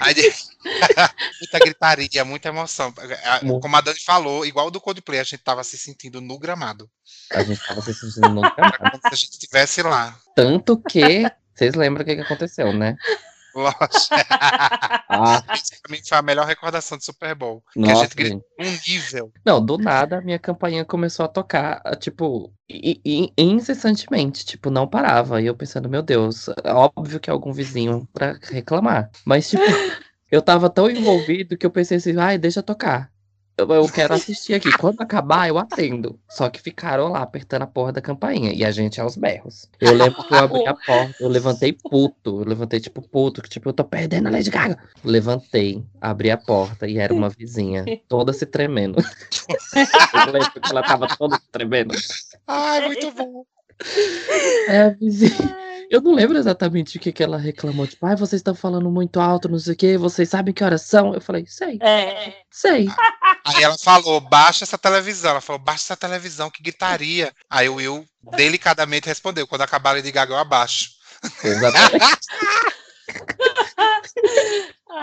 [0.00, 0.14] Aí
[1.40, 2.92] muita gritaria, muita emoção.
[3.60, 6.90] Como a Dani falou, igual do Coldplay, a gente tava se sentindo no gramado.
[7.32, 8.78] A gente tava se sentindo no gramado.
[8.78, 10.18] Como se a gente estivesse lá.
[10.34, 12.96] Tanto que vocês lembram o que, que aconteceu, né?
[13.54, 13.78] Lógico.
[15.08, 15.42] ah.
[15.54, 17.62] Isso pra mim foi a melhor recordação do Super Bowl.
[17.76, 19.32] Nossa, que a gente gritou um nível.
[19.44, 22.52] Não, do nada a minha campainha começou a tocar, tipo,
[23.36, 25.40] incessantemente, tipo, não parava.
[25.40, 29.10] E eu pensando, meu Deus, óbvio que é algum vizinho pra reclamar.
[29.24, 29.62] Mas, tipo,
[30.30, 33.11] eu tava tão envolvido que eu pensei assim, ai, deixa tocar
[33.56, 34.70] eu quero assistir aqui.
[34.78, 36.18] Quando acabar, eu atendo.
[36.28, 38.52] Só que ficaram lá apertando a porra da campainha.
[38.52, 39.68] E a gente aos berros.
[39.80, 42.40] Eu lembro que eu abri a porta, eu levantei puto.
[42.40, 44.78] Eu levantei tipo puto, que tipo, eu tô perdendo a Lady Gaga.
[45.04, 48.98] Levantei, abri a porta e era uma vizinha, toda se tremendo.
[50.14, 51.94] eu lembro que ela tava toda se tremendo.
[52.46, 53.44] Ai, muito bom.
[54.68, 55.71] É a vizinha.
[55.92, 57.86] Eu não lembro exatamente o que, que ela reclamou.
[57.86, 60.80] Tipo, ai, vocês estão falando muito alto, não sei o quê, vocês sabem que horas
[60.80, 61.12] são?
[61.12, 61.78] Eu falei, sei.
[61.82, 62.32] É.
[62.50, 62.86] Sei.
[63.44, 65.32] Aí ela falou, baixa essa televisão.
[65.32, 67.30] Ela falou, baixa essa televisão, que gritaria.
[67.50, 70.92] Aí o Will delicadamente respondeu, quando acabar a Lady Gaga eu abaixo.
[71.44, 71.98] Exatamente.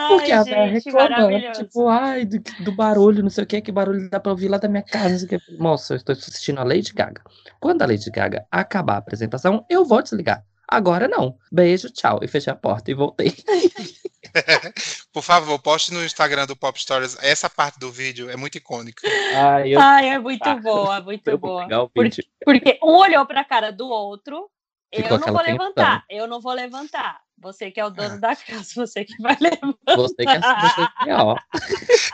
[0.07, 4.09] Porque Ai, a reclamando, tipo, ai, do, do barulho, não sei o que, que barulho
[4.09, 5.09] dá pra ouvir lá da minha casa.
[5.09, 5.57] Não sei o que.
[5.57, 7.21] Moça, eu estou assistindo a Lady Gaga.
[7.59, 10.43] Quando a Lady Gaga acabar a apresentação, eu vou desligar.
[10.71, 11.35] Agora não.
[11.51, 12.19] Beijo, tchau.
[12.21, 13.33] E fechei a porta e voltei.
[15.11, 19.01] Por favor, poste no Instagram do Pop Stories essa parte do vídeo, é muito icônica.
[19.35, 21.63] Ai, eu Ai, é muito Ah, boa, muito boa.
[21.63, 22.23] pegar o Por- vídeo.
[22.45, 24.49] Porque um olhou pra cara do outro.
[24.93, 27.19] Ficou eu não vou levantar, eu não vou levantar.
[27.41, 29.95] Você que é o dono da casa, você que vai levantar.
[29.95, 31.35] Você que é você que é, ó.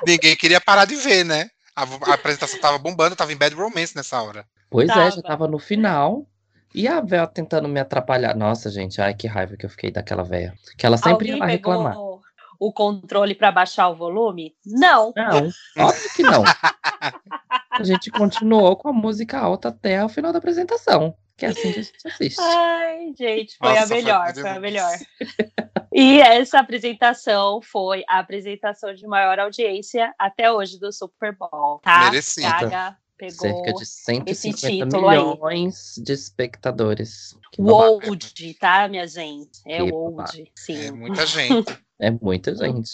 [0.05, 1.49] Ninguém queria parar de ver, né?
[1.75, 4.45] A, a apresentação tava bombando, tava em Bad Romance nessa hora.
[4.69, 5.11] Pois é, Tava.
[5.11, 6.25] já tava no final.
[6.75, 8.35] E a véia tentando me atrapalhar.
[8.35, 10.53] Nossa, gente, ai que raiva que eu fiquei daquela véia.
[10.77, 11.93] Que ela sempre ia Alguém reclamar.
[11.93, 12.21] pegou
[12.59, 14.53] o controle pra baixar o volume?
[14.65, 15.13] Não.
[15.15, 16.43] Não, óbvio que não.
[17.71, 21.15] A gente continuou com a música alta até o final da apresentação.
[21.37, 22.39] Que é assim que a gente assiste.
[22.39, 24.91] Ai, gente, foi Nossa, a foi melhor, muito foi, a melhor.
[25.93, 32.05] E essa apresentação foi a apresentação de maior audiência até hoje do Super Bowl, tá?
[32.05, 32.49] Merecida.
[32.49, 35.17] Gaga pegou Cerca de 150 título aí.
[35.17, 37.35] milhões de espectadores.
[37.51, 37.99] Que babado.
[38.05, 39.61] Wold, tá, minha gente?
[39.67, 40.47] É Wold, babado.
[40.55, 40.85] sim.
[40.85, 41.77] É muita gente.
[41.97, 42.91] É muita gente.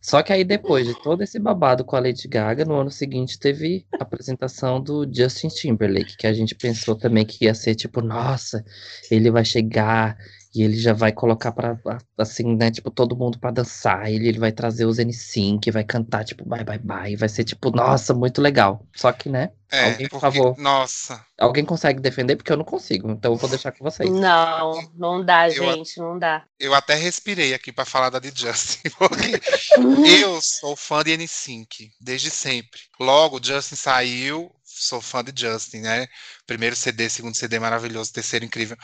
[0.00, 3.38] Só que aí, depois de todo esse babado com a Lady Gaga, no ano seguinte
[3.38, 8.00] teve a apresentação do Justin Timberlake, que a gente pensou também que ia ser tipo,
[8.00, 8.64] nossa,
[9.10, 10.16] ele vai chegar
[10.54, 11.76] e ele já vai colocar pra,
[12.18, 16.24] assim, né, tipo, todo mundo pra dançar, ele, ele vai trazer os N5, vai cantar,
[16.24, 18.86] tipo, bye, bye, bye, vai ser, tipo, nossa, muito legal.
[18.94, 20.58] Só que, né, É, Alguém, por porque, favor.
[20.58, 24.10] nossa, alguém consegue defender, porque eu não consigo, então eu vou deixar com vocês.
[24.10, 26.44] Não, não dá, Eu- gente, não dá.
[26.60, 29.40] eu até respirei aqui pra falar da de Justin, porque
[30.22, 32.80] eu sou fã de N5 desde sempre.
[33.00, 36.06] Logo, Justin saiu, sou fã de Justin, né?
[36.46, 38.76] Primeiro CD, segundo CD maravilhoso, terceiro incrível.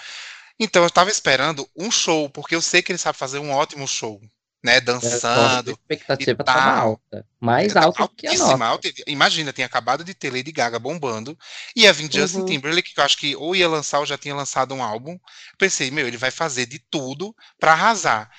[0.59, 3.87] Então eu tava esperando um show, porque eu sei que ele sabe fazer um ótimo
[3.87, 4.21] show,
[4.65, 4.81] né?
[4.81, 5.71] A Dançando.
[5.71, 6.73] expectativa e tava tal.
[6.73, 7.27] alta.
[7.41, 8.63] Mais alta que a nossa.
[8.63, 8.89] alta.
[9.07, 11.37] Imagina, tinha acabado de ter Lady Gaga bombando.
[11.77, 12.45] Ia vir Justin Uhum.
[12.45, 15.19] Timberlake, que eu acho que ou ia lançar ou já tinha lançado um álbum.
[15.59, 18.31] Pensei, meu, ele vai fazer de tudo pra arrasar.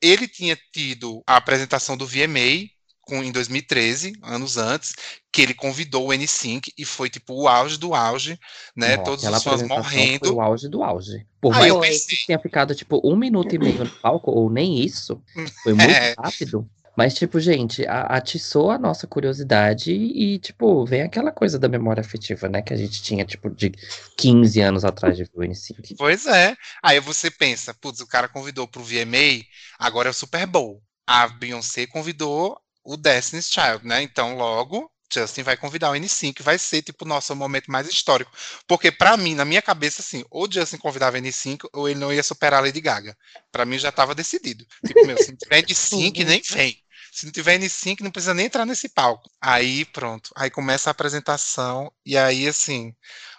[0.00, 2.68] Ele tinha tido a apresentação do VMA
[3.06, 4.92] com, em 2013, anos antes,
[5.32, 8.38] que ele convidou o N5 e foi tipo o auge do auge,
[8.76, 8.96] né?
[8.96, 10.26] Não, Todos os fãs morrendo.
[10.26, 11.24] Foi o auge do auge.
[11.40, 14.30] Por Aí mais eu pensei, que tenha ficado, tipo, um minuto e meio no palco,
[14.32, 15.22] ou nem isso,
[15.62, 16.14] foi muito É.
[16.18, 16.68] rápido.
[16.96, 22.48] Mas, tipo, gente, atiçou a nossa curiosidade e, tipo, vem aquela coisa da memória afetiva,
[22.48, 22.62] né?
[22.62, 23.70] Que a gente tinha, tipo, de
[24.16, 25.94] 15 anos atrás de ver o N5.
[25.98, 26.56] Pois é.
[26.82, 29.44] Aí você pensa, putz, o cara convidou pro VMA,
[29.78, 30.82] agora é o Super Bowl.
[31.06, 34.02] A Beyoncé convidou o Destiny's Child, né?
[34.02, 38.30] Então, logo, Justin vai convidar o N5, vai ser, tipo, o nosso momento mais histórico.
[38.66, 42.22] Porque, pra mim, na minha cabeça, assim, ou Justin convidava N5, ou ele não ia
[42.22, 43.16] superar a Lady Gaga.
[43.52, 44.64] Pra mim, já tava decidido.
[44.84, 46.24] Tipo, meu, se não tiver N5, Uhum.
[46.26, 46.76] nem vem.
[47.12, 49.30] Se não tiver N5, não precisa nem entrar nesse palco.
[49.40, 50.30] Aí, pronto.
[50.36, 52.92] Aí começa a apresentação, e aí, assim,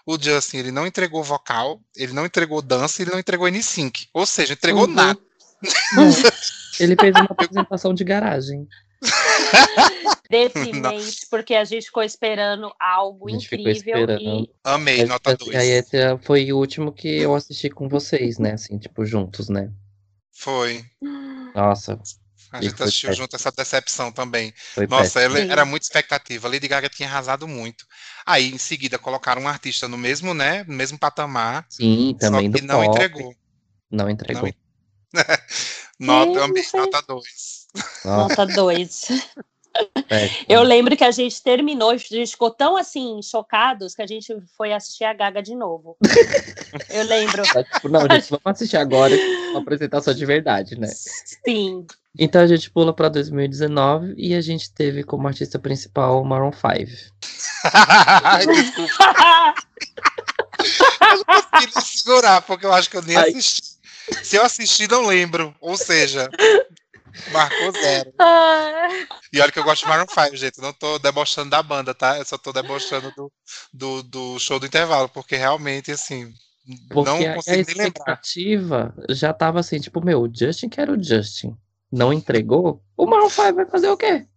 [0.05, 4.07] o Justin, ele não entregou vocal, ele não entregou dança, ele não entregou N5.
[4.13, 4.93] Ou seja, entregou Uhum.
[4.93, 5.19] nada.
[6.79, 8.67] Ele fez uma apresentação de garagem.
[10.29, 14.21] Deprimente, porque a gente ficou esperando algo A gente ficou incrível esperando.
[14.21, 15.55] e Amei, Mas, nota assim, 2.
[15.55, 18.53] Aí esse foi o último que eu assisti com vocês, né?
[18.53, 19.71] Assim, tipo, juntos, né?
[20.33, 20.85] Foi.
[21.55, 21.99] Nossa,
[22.51, 24.53] A gente assistiu junto essa decepção também.
[24.73, 26.47] foi Nossa, era muita expectativa.
[26.47, 27.85] Lady Gaga tinha arrasado muito.
[28.25, 30.63] Aí, em seguida, colocaram um artista no mesmo, né?
[30.67, 31.65] No mesmo patamar.
[31.69, 32.89] Sim, também só do não pop.
[32.95, 33.35] entregou.
[33.89, 34.53] Não entregou.
[35.99, 36.77] Nota, amei, sim.
[36.77, 37.66] nota 2.
[38.03, 39.07] Nossa, nota 2.
[40.07, 40.45] péssimo.
[40.47, 44.35] Eu lembro que a gente terminou, a gente ficou tão assim, chocados, que a gente
[44.57, 45.97] foi assistir a Gaga de novo.
[46.89, 47.43] Eu lembro.
[47.43, 49.15] Tá, tipo, não, gente, vamos assistir agora
[49.51, 50.87] uma apresentação de verdade, né?
[50.87, 51.85] Sim.
[52.17, 56.51] Então a gente pula pra 2019 e a gente teve como artista principal o Maroon
[56.51, 56.63] 5.
[58.23, 59.53] Ai, desculpa,
[61.01, 63.29] eu não consegui me segurar, porque eu acho que eu nem Ai.
[63.29, 63.77] assisti.
[64.23, 65.53] Se eu assisti, não lembro.
[65.59, 66.29] Ou seja,
[67.25, 68.13] marcou zero.
[68.19, 70.57] Ah, E olha que eu gosto de Maroon 5, gente.
[70.57, 72.17] Eu não tô debochando da banda, tá?
[72.17, 73.31] Eu só tô debochando do,
[73.73, 76.33] do, do show do intervalo, porque realmente, assim,
[76.89, 78.21] Porque não a consigo lembrar.
[78.21, 81.55] expectativa já tava assim, tipo, meu, o Justin que era o Justin.
[81.91, 82.83] Não entregou?
[82.97, 84.27] O Maroon 5 vai fazer o quê?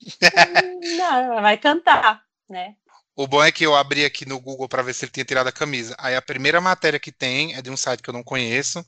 [0.98, 2.76] não, vai cantar, né?
[3.16, 5.46] O bom é que eu abri aqui no Google para ver se ele tinha tirado
[5.46, 5.94] a camisa.
[5.98, 8.84] Aí a primeira matéria que tem é de um site que eu não conheço,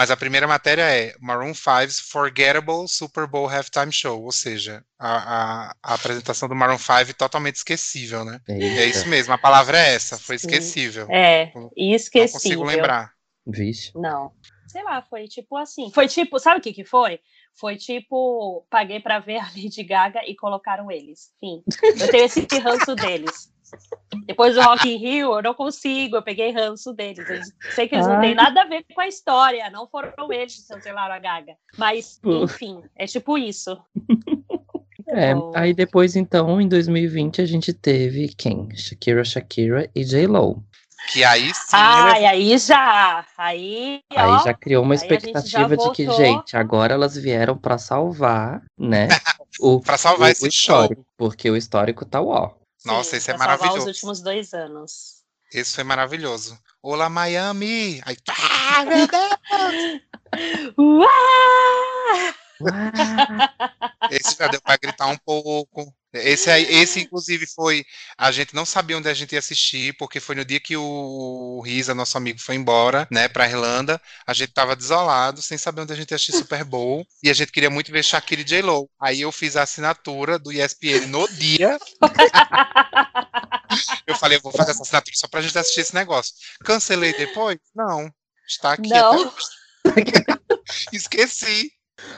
[0.00, 5.68] mas a primeira matéria é Maroon 5's Forgettable Super Bowl Halftime Show, ou seja, a,
[5.68, 8.40] a, a apresentação do Maroon 5 totalmente esquecível, né?
[8.48, 11.06] É isso mesmo, a palavra é essa, foi esquecível.
[11.10, 12.22] É, esquecível.
[12.24, 13.12] Não consigo lembrar.
[13.46, 13.92] Vixe.
[13.94, 14.32] Não.
[14.68, 15.92] Sei lá, foi tipo assim.
[15.92, 17.20] Foi tipo, sabe o que que foi?
[17.54, 21.30] Foi tipo, paguei para ver a Lady Gaga e colocaram eles.
[21.42, 23.52] Enfim, eu tenho esse ranço deles.
[24.26, 27.28] Depois do Rock in Rio, eu não consigo, eu peguei ranço deles.
[27.28, 28.14] Eles, sei que eles Ai.
[28.14, 31.54] não têm nada a ver com a história, não foram eles que cancelaram a Gaga.
[31.76, 33.78] Mas, enfim, é tipo isso.
[35.12, 38.68] É, aí depois, então, em 2020, a gente teve quem?
[38.76, 40.62] Shakira, Shakira e J-Lo.
[41.12, 41.70] Que aí sim.
[41.72, 43.24] Ai, aí já.
[43.36, 48.62] Aí, aí ó, já criou uma expectativa de que, gente, agora elas vieram para salvar,
[48.78, 49.08] né?
[49.84, 51.06] para salvar o, esse o histórico, show.
[51.16, 52.52] Porque o histórico tá ó.
[52.84, 53.78] Nossa, esse é maravilhoso.
[53.78, 55.20] os últimos dois anos.
[55.52, 56.58] Esse foi maravilhoso.
[56.82, 58.00] Olá, Miami!
[58.06, 60.02] Aí, ah, meu Deus!
[60.78, 61.08] Uau!
[64.10, 65.94] Esse já deu para gritar um pouco.
[66.12, 67.84] Esse, aí, esse, inclusive, foi.
[68.18, 71.62] A gente não sabia onde a gente ia assistir, porque foi no dia que o
[71.64, 74.00] Risa, nosso amigo, foi embora, né, pra Irlanda.
[74.26, 77.06] A gente tava desolado, sem saber onde a gente ia assistir Super Bowl.
[77.22, 78.90] e a gente queria muito ver Shakira e J-Lo.
[79.00, 81.78] Aí eu fiz a assinatura do ESPN no dia.
[84.06, 86.34] eu falei, eu vou fazer essa assinatura só pra gente assistir esse negócio.
[86.64, 87.58] Cancelei depois?
[87.74, 88.10] Não.
[88.48, 88.88] Está aqui.
[88.88, 89.32] Não.
[90.92, 91.70] Esqueci.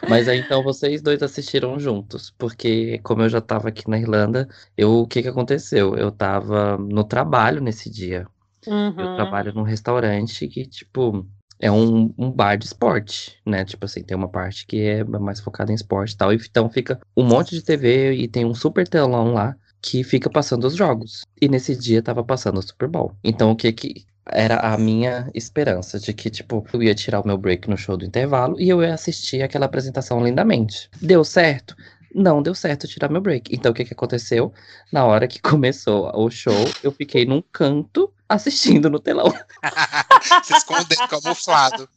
[0.08, 4.48] Mas aí então vocês dois assistiram juntos, porque como eu já estava aqui na Irlanda,
[4.76, 5.96] eu o que que aconteceu?
[5.96, 8.26] Eu estava no trabalho nesse dia.
[8.66, 8.94] Uhum.
[8.96, 11.26] Eu trabalho num restaurante que, tipo,
[11.58, 13.64] é um, um, bar de esporte, né?
[13.64, 16.32] Tipo assim, tem uma parte que é mais focada em esporte e tal.
[16.32, 20.64] Então fica um monte de TV e tem um super telão lá que fica passando
[20.64, 21.22] os jogos.
[21.40, 23.14] E nesse dia tava passando o Super Bowl.
[23.22, 27.26] Então o que que era a minha esperança de que, tipo, eu ia tirar o
[27.26, 30.88] meu break no show do intervalo e eu ia assistir aquela apresentação lindamente.
[31.00, 31.76] Deu certo?
[32.14, 33.54] Não deu certo tirar meu break.
[33.54, 34.52] Então, o que, que aconteceu?
[34.92, 36.52] Na hora que começou o show,
[36.82, 39.32] eu fiquei num canto assistindo no telão.
[40.44, 41.88] Se escondendo, camuflado.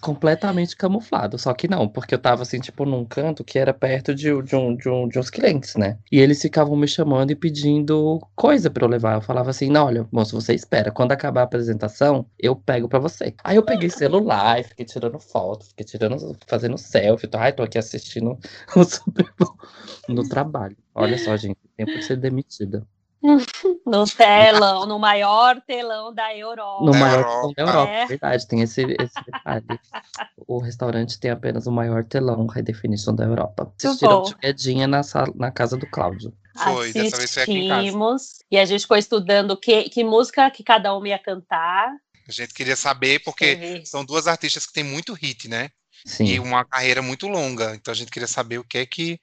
[0.00, 1.38] Completamente camuflado.
[1.38, 4.56] Só que não, porque eu tava assim, tipo, num canto que era perto de, de,
[4.56, 5.98] um, de, um, de uns clientes, né?
[6.10, 9.14] E eles ficavam me chamando e pedindo coisa para eu levar.
[9.14, 10.90] Eu falava assim: não, olha, moço, você espera.
[10.90, 13.34] Quando acabar a apresentação, eu pego para você.
[13.44, 17.28] Aí eu peguei celular e fiquei tirando foto, fiquei tirando, fazendo selfie.
[17.28, 18.38] Tô, ai, tô aqui assistindo
[18.74, 19.56] o Super Bowl
[20.08, 20.76] no trabalho.
[20.94, 22.86] Olha só, gente, tempo de ser demitida.
[23.86, 26.84] No telão, no maior telão da Europa.
[26.84, 28.06] No maior telão da Europa, é.
[28.06, 29.64] verdade, tem esse, esse detalhe.
[30.46, 33.72] o restaurante tem apenas o maior telão High Definition da Europa.
[33.76, 35.02] Assistiram Quedinha na,
[35.34, 36.32] na casa do Cláudio.
[36.56, 38.18] Foi, dessa vez foi aqui em casa.
[38.50, 41.90] E a gente ficou estudando que, que música que cada um ia cantar.
[42.28, 45.70] A gente queria saber, porque são duas artistas que têm muito hit, né?
[46.04, 46.24] Sim.
[46.24, 47.74] E uma carreira muito longa.
[47.74, 49.20] Então a gente queria saber o que é que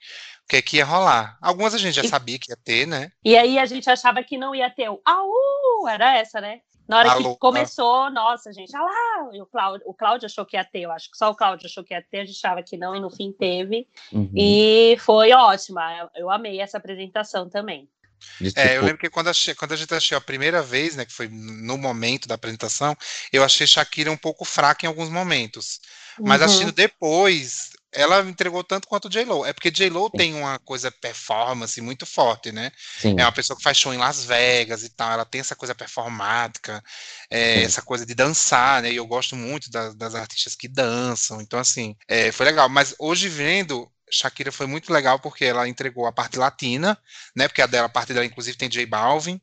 [0.49, 1.37] que, é que ia rolar.
[1.39, 3.11] Algumas a gente já e, sabia que ia ter, né?
[3.23, 6.61] E aí a gente achava que não ia ter o au, era essa, né?
[6.87, 8.09] Na hora Alô, que começou, ah.
[8.09, 11.17] nossa, gente, ah lá, o Cláudio, o Cláudio achou que ia ter, eu acho que
[11.17, 13.31] só o Cláudio achou que ia ter, a gente achava que não, e no fim
[13.31, 13.87] teve.
[14.11, 14.31] Uhum.
[14.35, 17.87] E foi ótima, eu, eu amei essa apresentação também.
[18.55, 21.13] É, eu lembro que quando, achei, quando a gente achou a primeira vez, né, que
[21.13, 22.97] foi no momento da apresentação,
[23.31, 25.79] eu achei Shakira um pouco fraca em alguns momentos.
[26.19, 26.45] Mas uhum.
[26.45, 29.45] assistindo depois, ela entregou tanto quanto o J-Lo.
[29.45, 32.71] É porque J-Lo tem uma coisa performance muito forte, né?
[32.99, 33.15] Sim.
[33.17, 35.11] É uma pessoa que faz show em Las Vegas e tal.
[35.11, 36.83] Ela tem essa coisa performática,
[37.29, 38.91] é, essa coisa de dançar, né?
[38.91, 41.41] E eu gosto muito da, das artistas que dançam.
[41.41, 42.69] Então, assim, é, foi legal.
[42.69, 46.97] Mas hoje vendo, Shakira foi muito legal porque ela entregou a parte latina,
[47.35, 47.47] né?
[47.47, 49.39] Porque a dela, a parte dela, inclusive, tem J Balvin.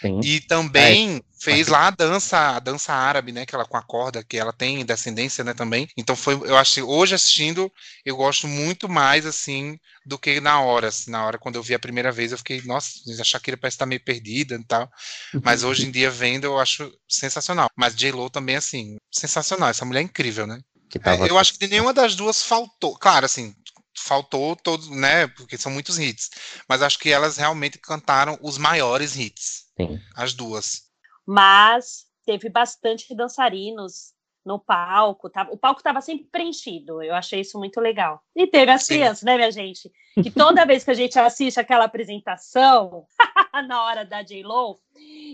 [0.00, 0.20] Sim.
[0.22, 1.22] E também é.
[1.40, 3.44] fez lá a dança, a dança árabe, né?
[3.44, 5.54] Que ela com a corda, que ela tem descendência, né?
[5.54, 5.88] Também.
[5.96, 7.70] Então foi, eu acho, hoje assistindo,
[8.04, 10.88] eu gosto muito mais assim do que na hora.
[10.88, 12.90] Assim, na hora quando eu vi a primeira vez, eu fiquei, nossa,
[13.20, 14.90] a Shakira parece estar meio perdida e tal.
[15.42, 17.68] Mas hoje em dia vendo, eu acho sensacional.
[17.76, 19.68] Mas J Lo também assim, sensacional.
[19.68, 20.60] Essa mulher é incrível, né?
[21.04, 22.96] É, eu acho que de nenhuma das duas faltou.
[22.96, 23.54] Claro, assim,
[23.96, 25.26] faltou todos, né?
[25.28, 26.30] Porque são muitos hits.
[26.68, 29.66] Mas acho que elas realmente cantaram os maiores hits.
[29.76, 30.00] Sim.
[30.14, 30.82] As duas.
[31.26, 35.28] Mas teve bastante dançarinos no palco.
[35.28, 35.46] Tá?
[35.50, 37.02] O palco estava sempre preenchido.
[37.02, 38.22] Eu achei isso muito legal.
[38.34, 38.94] E teve as Sim.
[38.94, 39.90] crianças, né, minha gente?
[40.22, 43.06] Que toda vez que a gente assiste aquela apresentação,
[43.66, 44.78] na hora da J-Lo,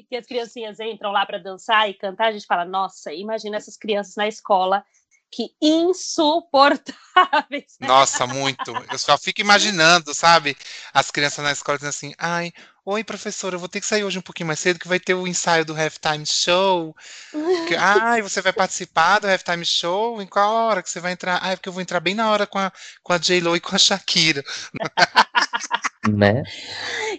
[0.09, 3.77] que as criancinhas entram lá para dançar e cantar, a gente fala: nossa, imagina essas
[3.77, 4.85] crianças na escola
[5.33, 7.77] que insuportáveis.
[7.81, 8.71] Nossa, muito.
[8.93, 10.55] Eu só fico imaginando, sabe?
[10.93, 12.53] As crianças na escola dizendo assim: ai,
[12.85, 15.15] oi, professora, eu vou ter que sair hoje um pouquinho mais cedo, que vai ter
[15.15, 16.95] o ensaio do Halftime Show.
[17.69, 20.21] Que, ai, você vai participar do Halftime Show?
[20.21, 21.39] Em qual hora que você vai entrar?
[21.43, 22.73] Ah, é porque eu vou entrar bem na hora com a,
[23.03, 24.43] com a J-Lo e com a Shakira.
[26.11, 26.43] né?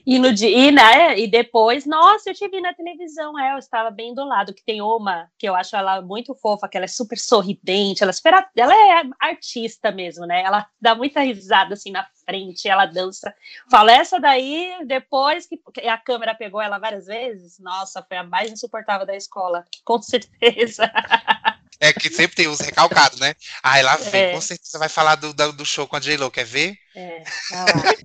[0.06, 3.90] E, no, e, né, e depois, nossa, eu te vi na televisão, é, eu estava
[3.90, 6.90] bem do lado, que tem uma, que eu acho ela muito fofa, que ela é
[6.90, 10.44] super sorridente, ela, é super, ela é artista mesmo, né?
[10.44, 13.34] Ela dá muita risada assim na frente, ela dança.
[13.70, 18.52] Fala, essa daí, depois que a câmera pegou ela várias vezes, nossa, foi a mais
[18.52, 20.92] insuportável da escola, com certeza.
[21.80, 23.34] É que sempre tem os recalcados, né?
[23.62, 24.32] Ah, lá vem, é.
[24.32, 26.76] com certeza vai falar do, do show com a J-Lo, quer ver?
[26.96, 27.24] É,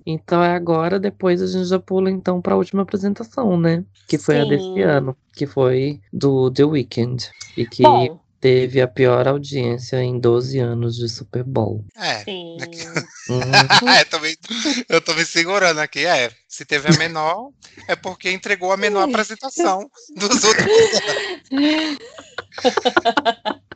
[0.05, 3.85] então é agora, depois a gente já pula então para a última apresentação, né?
[4.07, 4.41] Que foi Sim.
[4.41, 7.29] a desse ano, que foi do The Weeknd.
[7.55, 11.85] E que Bom, teve a pior audiência em 12 anos de Super Bowl.
[11.95, 12.23] É.
[12.23, 12.57] Sim.
[13.29, 13.89] Uhum.
[13.89, 14.35] é também,
[14.89, 16.03] eu tô me segurando aqui.
[16.03, 17.51] É, se teve a menor,
[17.87, 20.65] é porque entregou a menor apresentação dos outros
[21.51, 21.99] anos.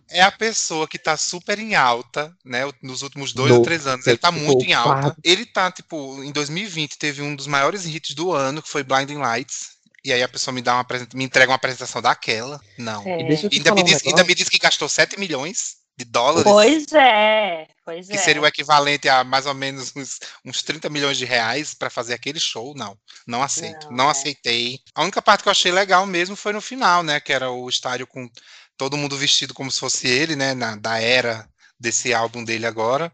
[0.10, 2.62] é a pessoa que tá super em alta, né?
[2.82, 4.08] Nos últimos dois ou três anos.
[4.08, 5.16] Ele tá muito em alta.
[5.24, 9.18] Ele tá, tipo, em 2020 teve um dos maiores hits do ano, que foi Blinding
[9.18, 9.74] Lights.
[10.04, 12.60] E aí a pessoa me dá uma me entrega uma apresentação daquela.
[12.78, 13.08] Não.
[13.08, 13.14] É.
[13.14, 16.44] Ainda, me diz, um ainda me diz que gastou 7 milhões de dólares.
[16.44, 18.18] Pois é, pois que é.
[18.18, 22.14] seria o equivalente a mais ou menos uns, uns 30 milhões de reais para fazer
[22.14, 22.74] aquele show.
[22.76, 22.98] Não,
[23.28, 23.86] não aceito.
[23.86, 24.12] Não, não é.
[24.12, 24.80] aceitei.
[24.94, 27.20] A única parte que eu achei legal mesmo foi no final, né?
[27.20, 28.30] Que era o estádio com
[28.76, 30.54] todo mundo vestido como se fosse ele, né?
[30.54, 31.48] Na, da era
[31.80, 33.12] desse álbum dele agora.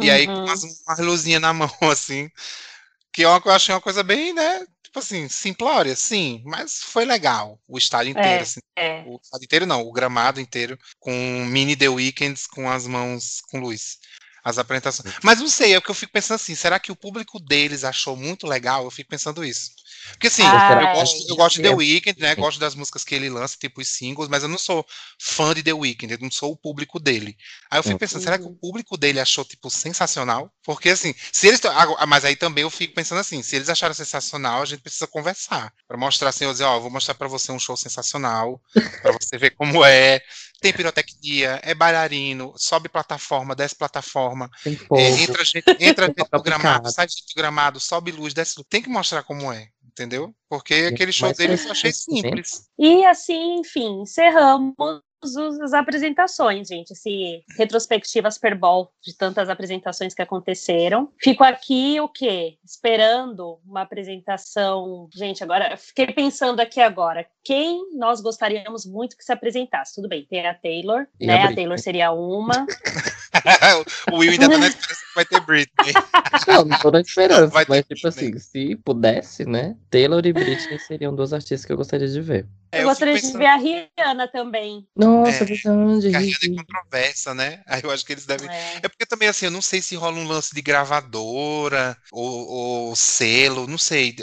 [0.00, 0.14] E uhum.
[0.14, 0.44] aí com uhum.
[0.44, 2.28] umas, uma luzinha na mão, assim.
[3.12, 4.66] Que eu achei uma coisa bem, né?
[4.94, 9.02] Tipo assim, simplória, sim, mas foi legal o estádio inteiro, é, assim, é.
[9.04, 11.10] o estádio inteiro não, o gramado inteiro, com
[11.46, 13.98] mini The Weekends com as mãos com luz.
[14.44, 15.14] As apresentações.
[15.22, 17.82] Mas não sei, é o que eu fico pensando assim, será que o público deles
[17.82, 18.84] achou muito legal?
[18.84, 19.70] Eu fico pensando isso.
[20.12, 22.34] Porque assim, ah, eu, gosto, eu gosto de The Weeknd, né?
[22.34, 24.84] Gosto das músicas que ele lança, tipo os singles, mas eu não sou
[25.18, 27.36] fã de The Weeknd, eu não sou o público dele.
[27.70, 30.52] Aí eu fico pensando, será que o público dele achou, tipo, sensacional?
[30.62, 31.60] Porque assim, se eles.
[32.06, 35.72] Mas aí também eu fico pensando assim, se eles acharam sensacional, a gente precisa conversar.
[35.88, 38.60] para mostrar assim, eu dizer, ó, vou mostrar para você um show sensacional,
[39.00, 40.20] para você ver como é.
[40.64, 46.90] Tem pirotecnia, é bailarino, sobe plataforma, desce plataforma, é, entra gente, entra dentro do gramado,
[46.90, 48.66] sai do gramado, sobe luz, desce luz.
[48.70, 50.34] Tem que mostrar como é entendeu?
[50.48, 52.66] Porque aquele show dele eu achei simples.
[52.78, 54.74] E assim, enfim, encerramos
[55.24, 61.10] as apresentações, gente, esse retrospectiva Super Bowl de tantas apresentações que aconteceram.
[61.18, 62.56] Fico aqui o quê?
[62.64, 65.08] Esperando uma apresentação.
[65.14, 69.94] Gente, agora fiquei pensando aqui agora, quem nós gostaríamos muito que se apresentasse?
[69.94, 71.44] Tudo bem, tem a Taylor, né?
[71.44, 72.66] A Taylor seria uma.
[74.12, 75.92] o Will ainda tá na esperança que vai ter Britney.
[76.46, 78.08] Não, não tô na esperança, mas tipo Britney.
[78.08, 79.76] assim, se pudesse, né?
[79.90, 82.46] Taylor e Britney seriam duas artistas que eu gostaria de ver.
[82.72, 83.32] É, eu, eu gostaria pensando...
[83.32, 84.86] de ver a Rihanna também.
[84.96, 86.16] Nossa, é, verdade.
[86.16, 87.62] A Rihanna é controversa, né?
[87.66, 88.48] Aí eu acho que eles devem.
[88.48, 88.76] É.
[88.82, 88.88] é.
[88.88, 93.66] porque também, assim, eu não sei se rola um lance de gravadora ou, ou selo,
[93.66, 94.16] não sei.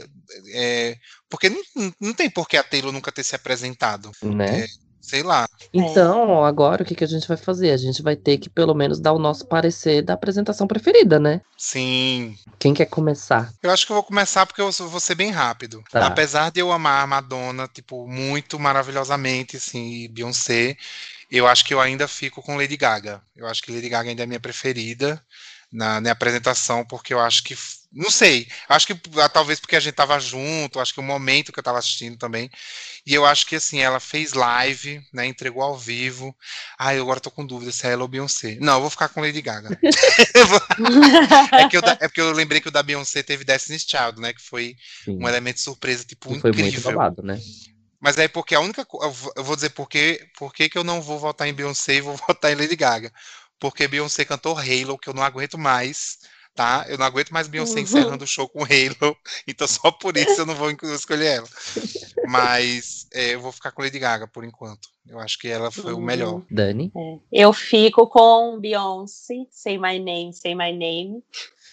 [0.54, 0.98] É,
[1.30, 1.62] porque não,
[2.00, 4.12] não tem por que a Taylor nunca ter se apresentado.
[4.22, 4.66] Né?
[4.66, 4.68] É,
[5.02, 5.48] sei lá.
[5.74, 7.72] Então, agora o que, que a gente vai fazer?
[7.72, 11.42] A gente vai ter que pelo menos dar o nosso parecer da apresentação preferida, né?
[11.58, 12.38] Sim.
[12.60, 13.52] Quem quer começar?
[13.62, 15.84] Eu acho que eu vou começar porque eu vou ser bem rápido.
[15.92, 16.06] Tá.
[16.06, 20.78] Apesar de eu amar a Madonna, tipo, muito maravilhosamente, assim, e Beyoncé,
[21.30, 23.22] eu acho que eu ainda fico com Lady Gaga.
[23.36, 25.22] Eu acho que Lady Gaga ainda é minha preferida
[25.72, 27.56] na, na apresentação, porque eu acho que
[27.94, 28.48] não sei.
[28.70, 31.64] Acho que ah, talvez porque a gente tava junto, acho que o momento que eu
[31.64, 32.50] tava assistindo também.
[33.06, 35.26] E eu acho que assim, ela fez live, né?
[35.26, 36.34] Entregou ao vivo.
[36.80, 38.58] Ai, eu agora tô com dúvida se é ela ou Beyoncé.
[38.62, 39.78] Não, eu vou ficar com Lady Gaga.
[41.52, 44.32] é, que eu, é porque eu lembrei que o da Beyoncé teve Destiny's Child, né?
[44.32, 45.18] Que foi Sim.
[45.22, 46.54] um elemento surpresa, tipo, que incrível.
[46.54, 47.42] Foi muito babado, né?
[48.02, 48.86] Mas aí porque a única
[49.36, 52.16] eu vou dizer por que, por que eu não vou votar em Beyoncé e vou
[52.28, 53.12] votar em Lady Gaga.
[53.62, 56.18] Porque Beyoncé cantou Halo, que eu não aguento mais
[56.54, 56.86] tá?
[56.90, 57.80] Eu não aguento mais Beyoncé uhum.
[57.80, 59.16] encerrando o show com Halo,
[59.48, 61.48] então só por isso eu não vou escolher ela.
[62.28, 64.90] Mas é, eu vou ficar com Lady Gaga por enquanto.
[65.08, 66.00] Eu acho que ela foi uhum.
[66.00, 66.42] o melhor.
[66.52, 66.92] Dani?
[66.96, 67.20] É.
[67.32, 71.24] Eu fico com Beyoncé, Say My Name, Say My Name.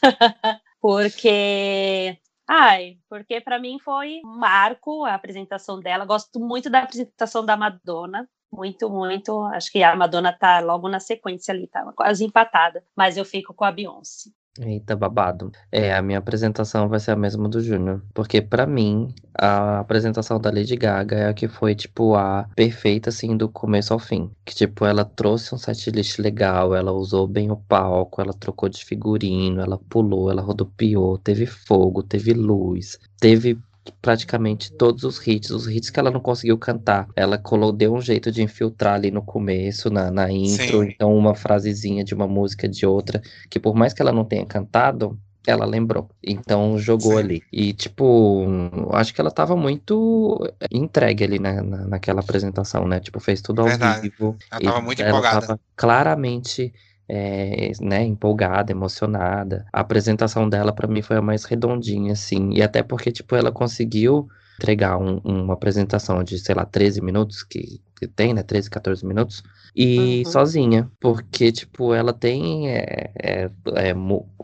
[0.81, 2.17] porque
[2.51, 6.07] Ai, porque para mim foi um marco a apresentação dela.
[6.07, 8.27] Gosto muito da apresentação da Madonna.
[8.51, 9.41] Muito, muito.
[9.43, 12.83] Acho que a Madonna tá logo na sequência ali, tá quase empatada.
[12.97, 14.31] Mas eu fico com a Beyoncé.
[14.61, 15.53] Eita, babado.
[15.71, 18.03] É, a minha apresentação vai ser a mesma do Júnior.
[18.13, 23.11] Porque para mim, a apresentação da Lady Gaga é a que foi, tipo, a perfeita,
[23.11, 24.31] assim, do começo ao fim.
[24.45, 28.85] Que, tipo, ela trouxe um setlist legal, ela usou bem o palco, ela trocou de
[28.85, 33.59] figurino, ela pulou, ela rodopiou, teve fogo, teve luz, teve
[34.01, 38.01] praticamente todos os hits, os hits que ela não conseguiu cantar, ela colou, deu um
[38.01, 40.91] jeito de infiltrar ali no começo, na, na intro, Sim.
[40.95, 43.21] então uma frasezinha de uma música de outra,
[43.51, 46.11] que por mais que ela não tenha cantado, ela lembrou.
[46.23, 47.19] Então jogou Sim.
[47.19, 47.43] ali.
[47.51, 48.47] E, tipo,
[48.93, 50.39] acho que ela tava muito
[50.71, 53.01] entregue ali na, na, naquela apresentação, né?
[53.01, 54.03] Tipo, fez tudo ao Verdade.
[54.03, 54.37] vivo.
[54.51, 55.47] Ela tava muito ela empolgada.
[55.47, 56.73] Tava claramente
[57.09, 59.67] é, né, empolgada, emocionada.
[59.73, 63.51] A apresentação dela para mim foi a mais redondinha, assim, e até porque, tipo, ela
[63.51, 64.29] conseguiu
[64.61, 69.05] entregar um, uma apresentação de, sei lá, 13 minutos, que, que tem, né, 13, 14
[69.05, 69.43] minutos,
[69.75, 70.33] e uhum.
[70.33, 73.95] sozinha, porque, tipo, ela tem é, é, é,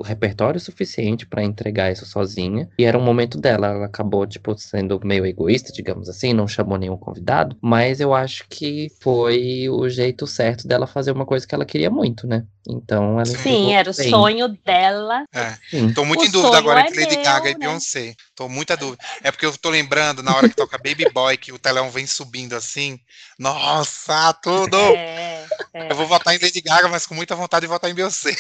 [0.05, 5.01] repertório suficiente para entregar isso sozinha, e era um momento dela, ela acabou, tipo, sendo
[5.05, 10.27] meio egoísta, digamos assim, não chamou nenhum convidado, mas eu acho que foi o jeito
[10.27, 12.45] certo dela fazer uma coisa que ela queria muito, né?
[12.67, 14.11] Então ela Sim, era o bem.
[14.11, 15.25] sonho dela.
[15.33, 15.55] É.
[15.95, 17.51] Tô muito o em dúvida agora é entre Lady meu, Gaga né?
[17.51, 18.15] e Beyoncé.
[18.35, 19.03] Tô muita dúvida.
[19.23, 22.07] É porque eu tô lembrando na hora que toca Baby Boy, que o telão vem
[22.07, 22.99] subindo assim.
[23.45, 24.79] Nossa, tudo!
[24.79, 25.93] É, é.
[25.93, 28.31] Eu vou votar em Lady Gaga, mas com muita vontade de votar em Beyoncé.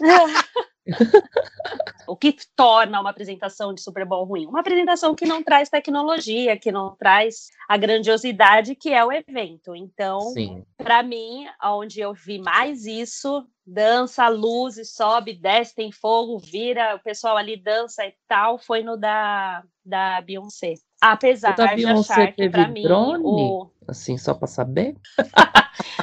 [2.08, 4.46] o que torna uma apresentação de Super Bowl ruim?
[4.46, 9.76] Uma apresentação que não traz tecnologia, que não traz a grandiosidade que é o evento.
[9.76, 10.32] Então,
[10.78, 17.00] para mim, onde eu vi mais isso, dança, luz, sobe, desce, tem fogo, vira, o
[17.00, 20.72] pessoal ali dança e tal, foi no da, da Beyoncé.
[21.02, 24.94] Apesar de achar que para mim o assim só para saber?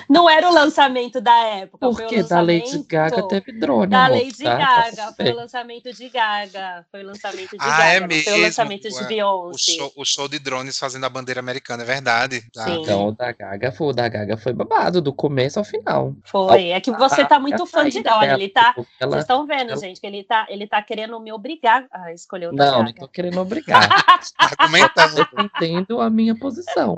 [0.09, 1.89] não era o lançamento da época.
[1.89, 3.87] Porque da Lady Gaga teve drone.
[3.87, 4.55] Da amor, Lady tá?
[4.55, 6.85] Gaga, foi o lançamento de Gaga.
[6.91, 8.05] Foi o lançamento de ah, é Gaga.
[8.05, 8.23] É mesmo.
[8.23, 9.55] Foi o lançamento de Beyoncé.
[9.55, 12.41] O show, o show, de drones fazendo a bandeira americana, é verdade.
[12.53, 12.69] Tá.
[12.69, 16.15] Então o da Gaga foi, o da Gaga foi babado, do começo ao final.
[16.25, 16.69] Foi.
[16.69, 18.75] É que você tá muito fã de Olha, ele tá.
[18.99, 19.77] Ela, vocês estão vendo, ela...
[19.77, 22.83] gente, que ele tá, ele tá querendo me obrigar a escolher o da Não, Gaga.
[22.85, 23.89] não tô querendo obrigar.
[24.37, 25.27] Argumentando.
[25.35, 26.95] Eu entendo a minha posição.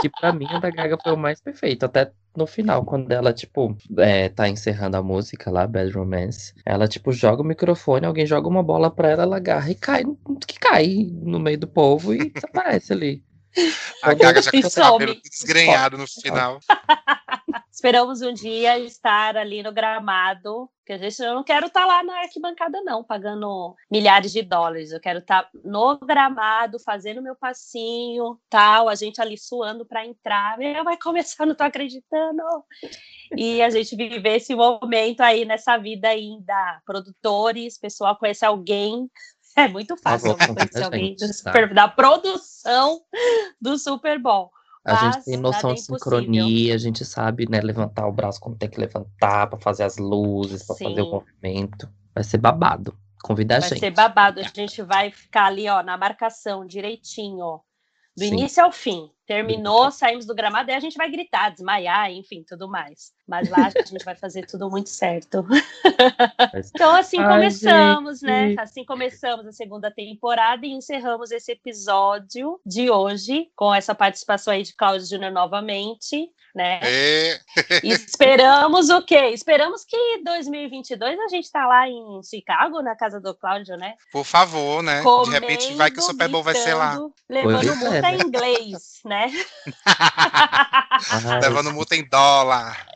[0.00, 1.84] Que pra mim, o da Gaga foi o mais perfeito.
[1.84, 6.86] Até no final, quando ela, tipo, é, tá encerrando a música lá, Bad Romance, ela,
[6.86, 10.04] tipo, joga o microfone, alguém joga uma bola pra ela, ela agarra e cai,
[10.46, 13.24] que cai no meio do povo e desaparece ali.
[14.02, 16.60] A Gaga já com o cabelo desgrenhado no final.
[17.80, 22.02] Esperamos um dia estar ali no gramado, que a gente eu não quero estar lá
[22.02, 24.92] na arquibancada não, pagando milhares de dólares.
[24.92, 30.58] Eu quero estar no gramado, fazendo meu passinho, tal, a gente ali suando para entrar.
[30.58, 32.42] Meu, vai começar, não tô acreditando.
[33.34, 39.10] E a gente viver esse momento aí nessa vida ainda, produtores, pessoal conhecer alguém
[39.56, 43.00] é muito fácil conhecer alguém super, da produção
[43.58, 44.52] do Super Bowl.
[44.84, 48.68] A gente tem noção de sincronia, a gente sabe, né, levantar o braço quando tem
[48.68, 51.88] que levantar, para fazer as luzes, para fazer o movimento.
[52.14, 52.96] Vai ser babado.
[53.22, 53.80] Convida a vai gente.
[53.80, 54.40] Vai ser babado.
[54.40, 57.60] A gente vai ficar ali, ó, na marcação, direitinho, ó.
[58.16, 58.32] Do Sim.
[58.32, 59.10] início ao fim.
[59.30, 63.12] Terminou, saímos do gramado, e a gente vai gritar, desmaiar, enfim, tudo mais.
[63.28, 65.46] Mas lá a gente vai fazer tudo muito certo.
[66.74, 68.28] então, assim Ai, começamos, gente.
[68.28, 68.56] né?
[68.58, 74.64] Assim começamos a segunda temporada e encerramos esse episódio de hoje com essa participação aí
[74.64, 76.80] de Cláudio Júnior novamente né?
[76.82, 77.40] É.
[77.82, 79.30] Esperamos o quê?
[79.32, 83.94] Esperamos que 2022 a gente tá lá em Chicago, na casa do Cláudio, né?
[84.12, 85.02] Por favor, né?
[85.02, 86.98] Comendo, de repente vai que o Super Bowl vai ser lá.
[87.28, 88.16] Levando multa é, né?
[88.16, 89.19] em inglês, né?
[91.42, 92.86] Levando multa em dólar.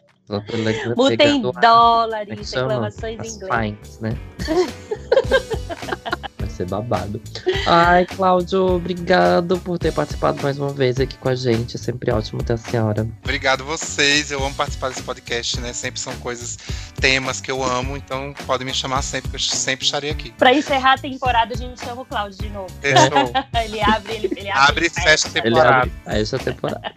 [0.96, 3.60] Multa em dólares, reclamações em inglês.
[3.60, 4.16] Fines, né?
[6.54, 7.20] ser babado.
[7.66, 11.76] Ai, Cláudio, obrigado por ter participado mais uma vez aqui com a gente.
[11.76, 13.06] É sempre ótimo ter a senhora.
[13.22, 14.30] Obrigado vocês.
[14.30, 15.72] Eu amo participar desse podcast, né?
[15.72, 16.58] Sempre são coisas,
[17.00, 20.30] temas que eu amo, então pode me chamar sempre, que eu sempre estarei aqui.
[20.32, 22.72] Para encerrar a temporada, a gente chama o Cláudio de novo.
[22.80, 23.32] Fechou.
[23.64, 25.86] ele abre, ele, ele abre, abre e fecha a temporada.
[25.86, 26.92] Ele abre, fecha a temporada.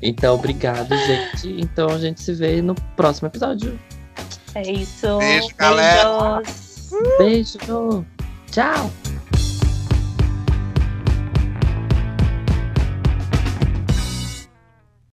[0.00, 1.60] então, obrigado, gente.
[1.60, 3.78] Então a gente se vê no próximo episódio.
[4.54, 5.18] É isso.
[5.18, 6.42] Beijo, galera.
[7.18, 7.56] Beijos.
[7.56, 8.06] Beijo.
[8.52, 8.90] Tchau!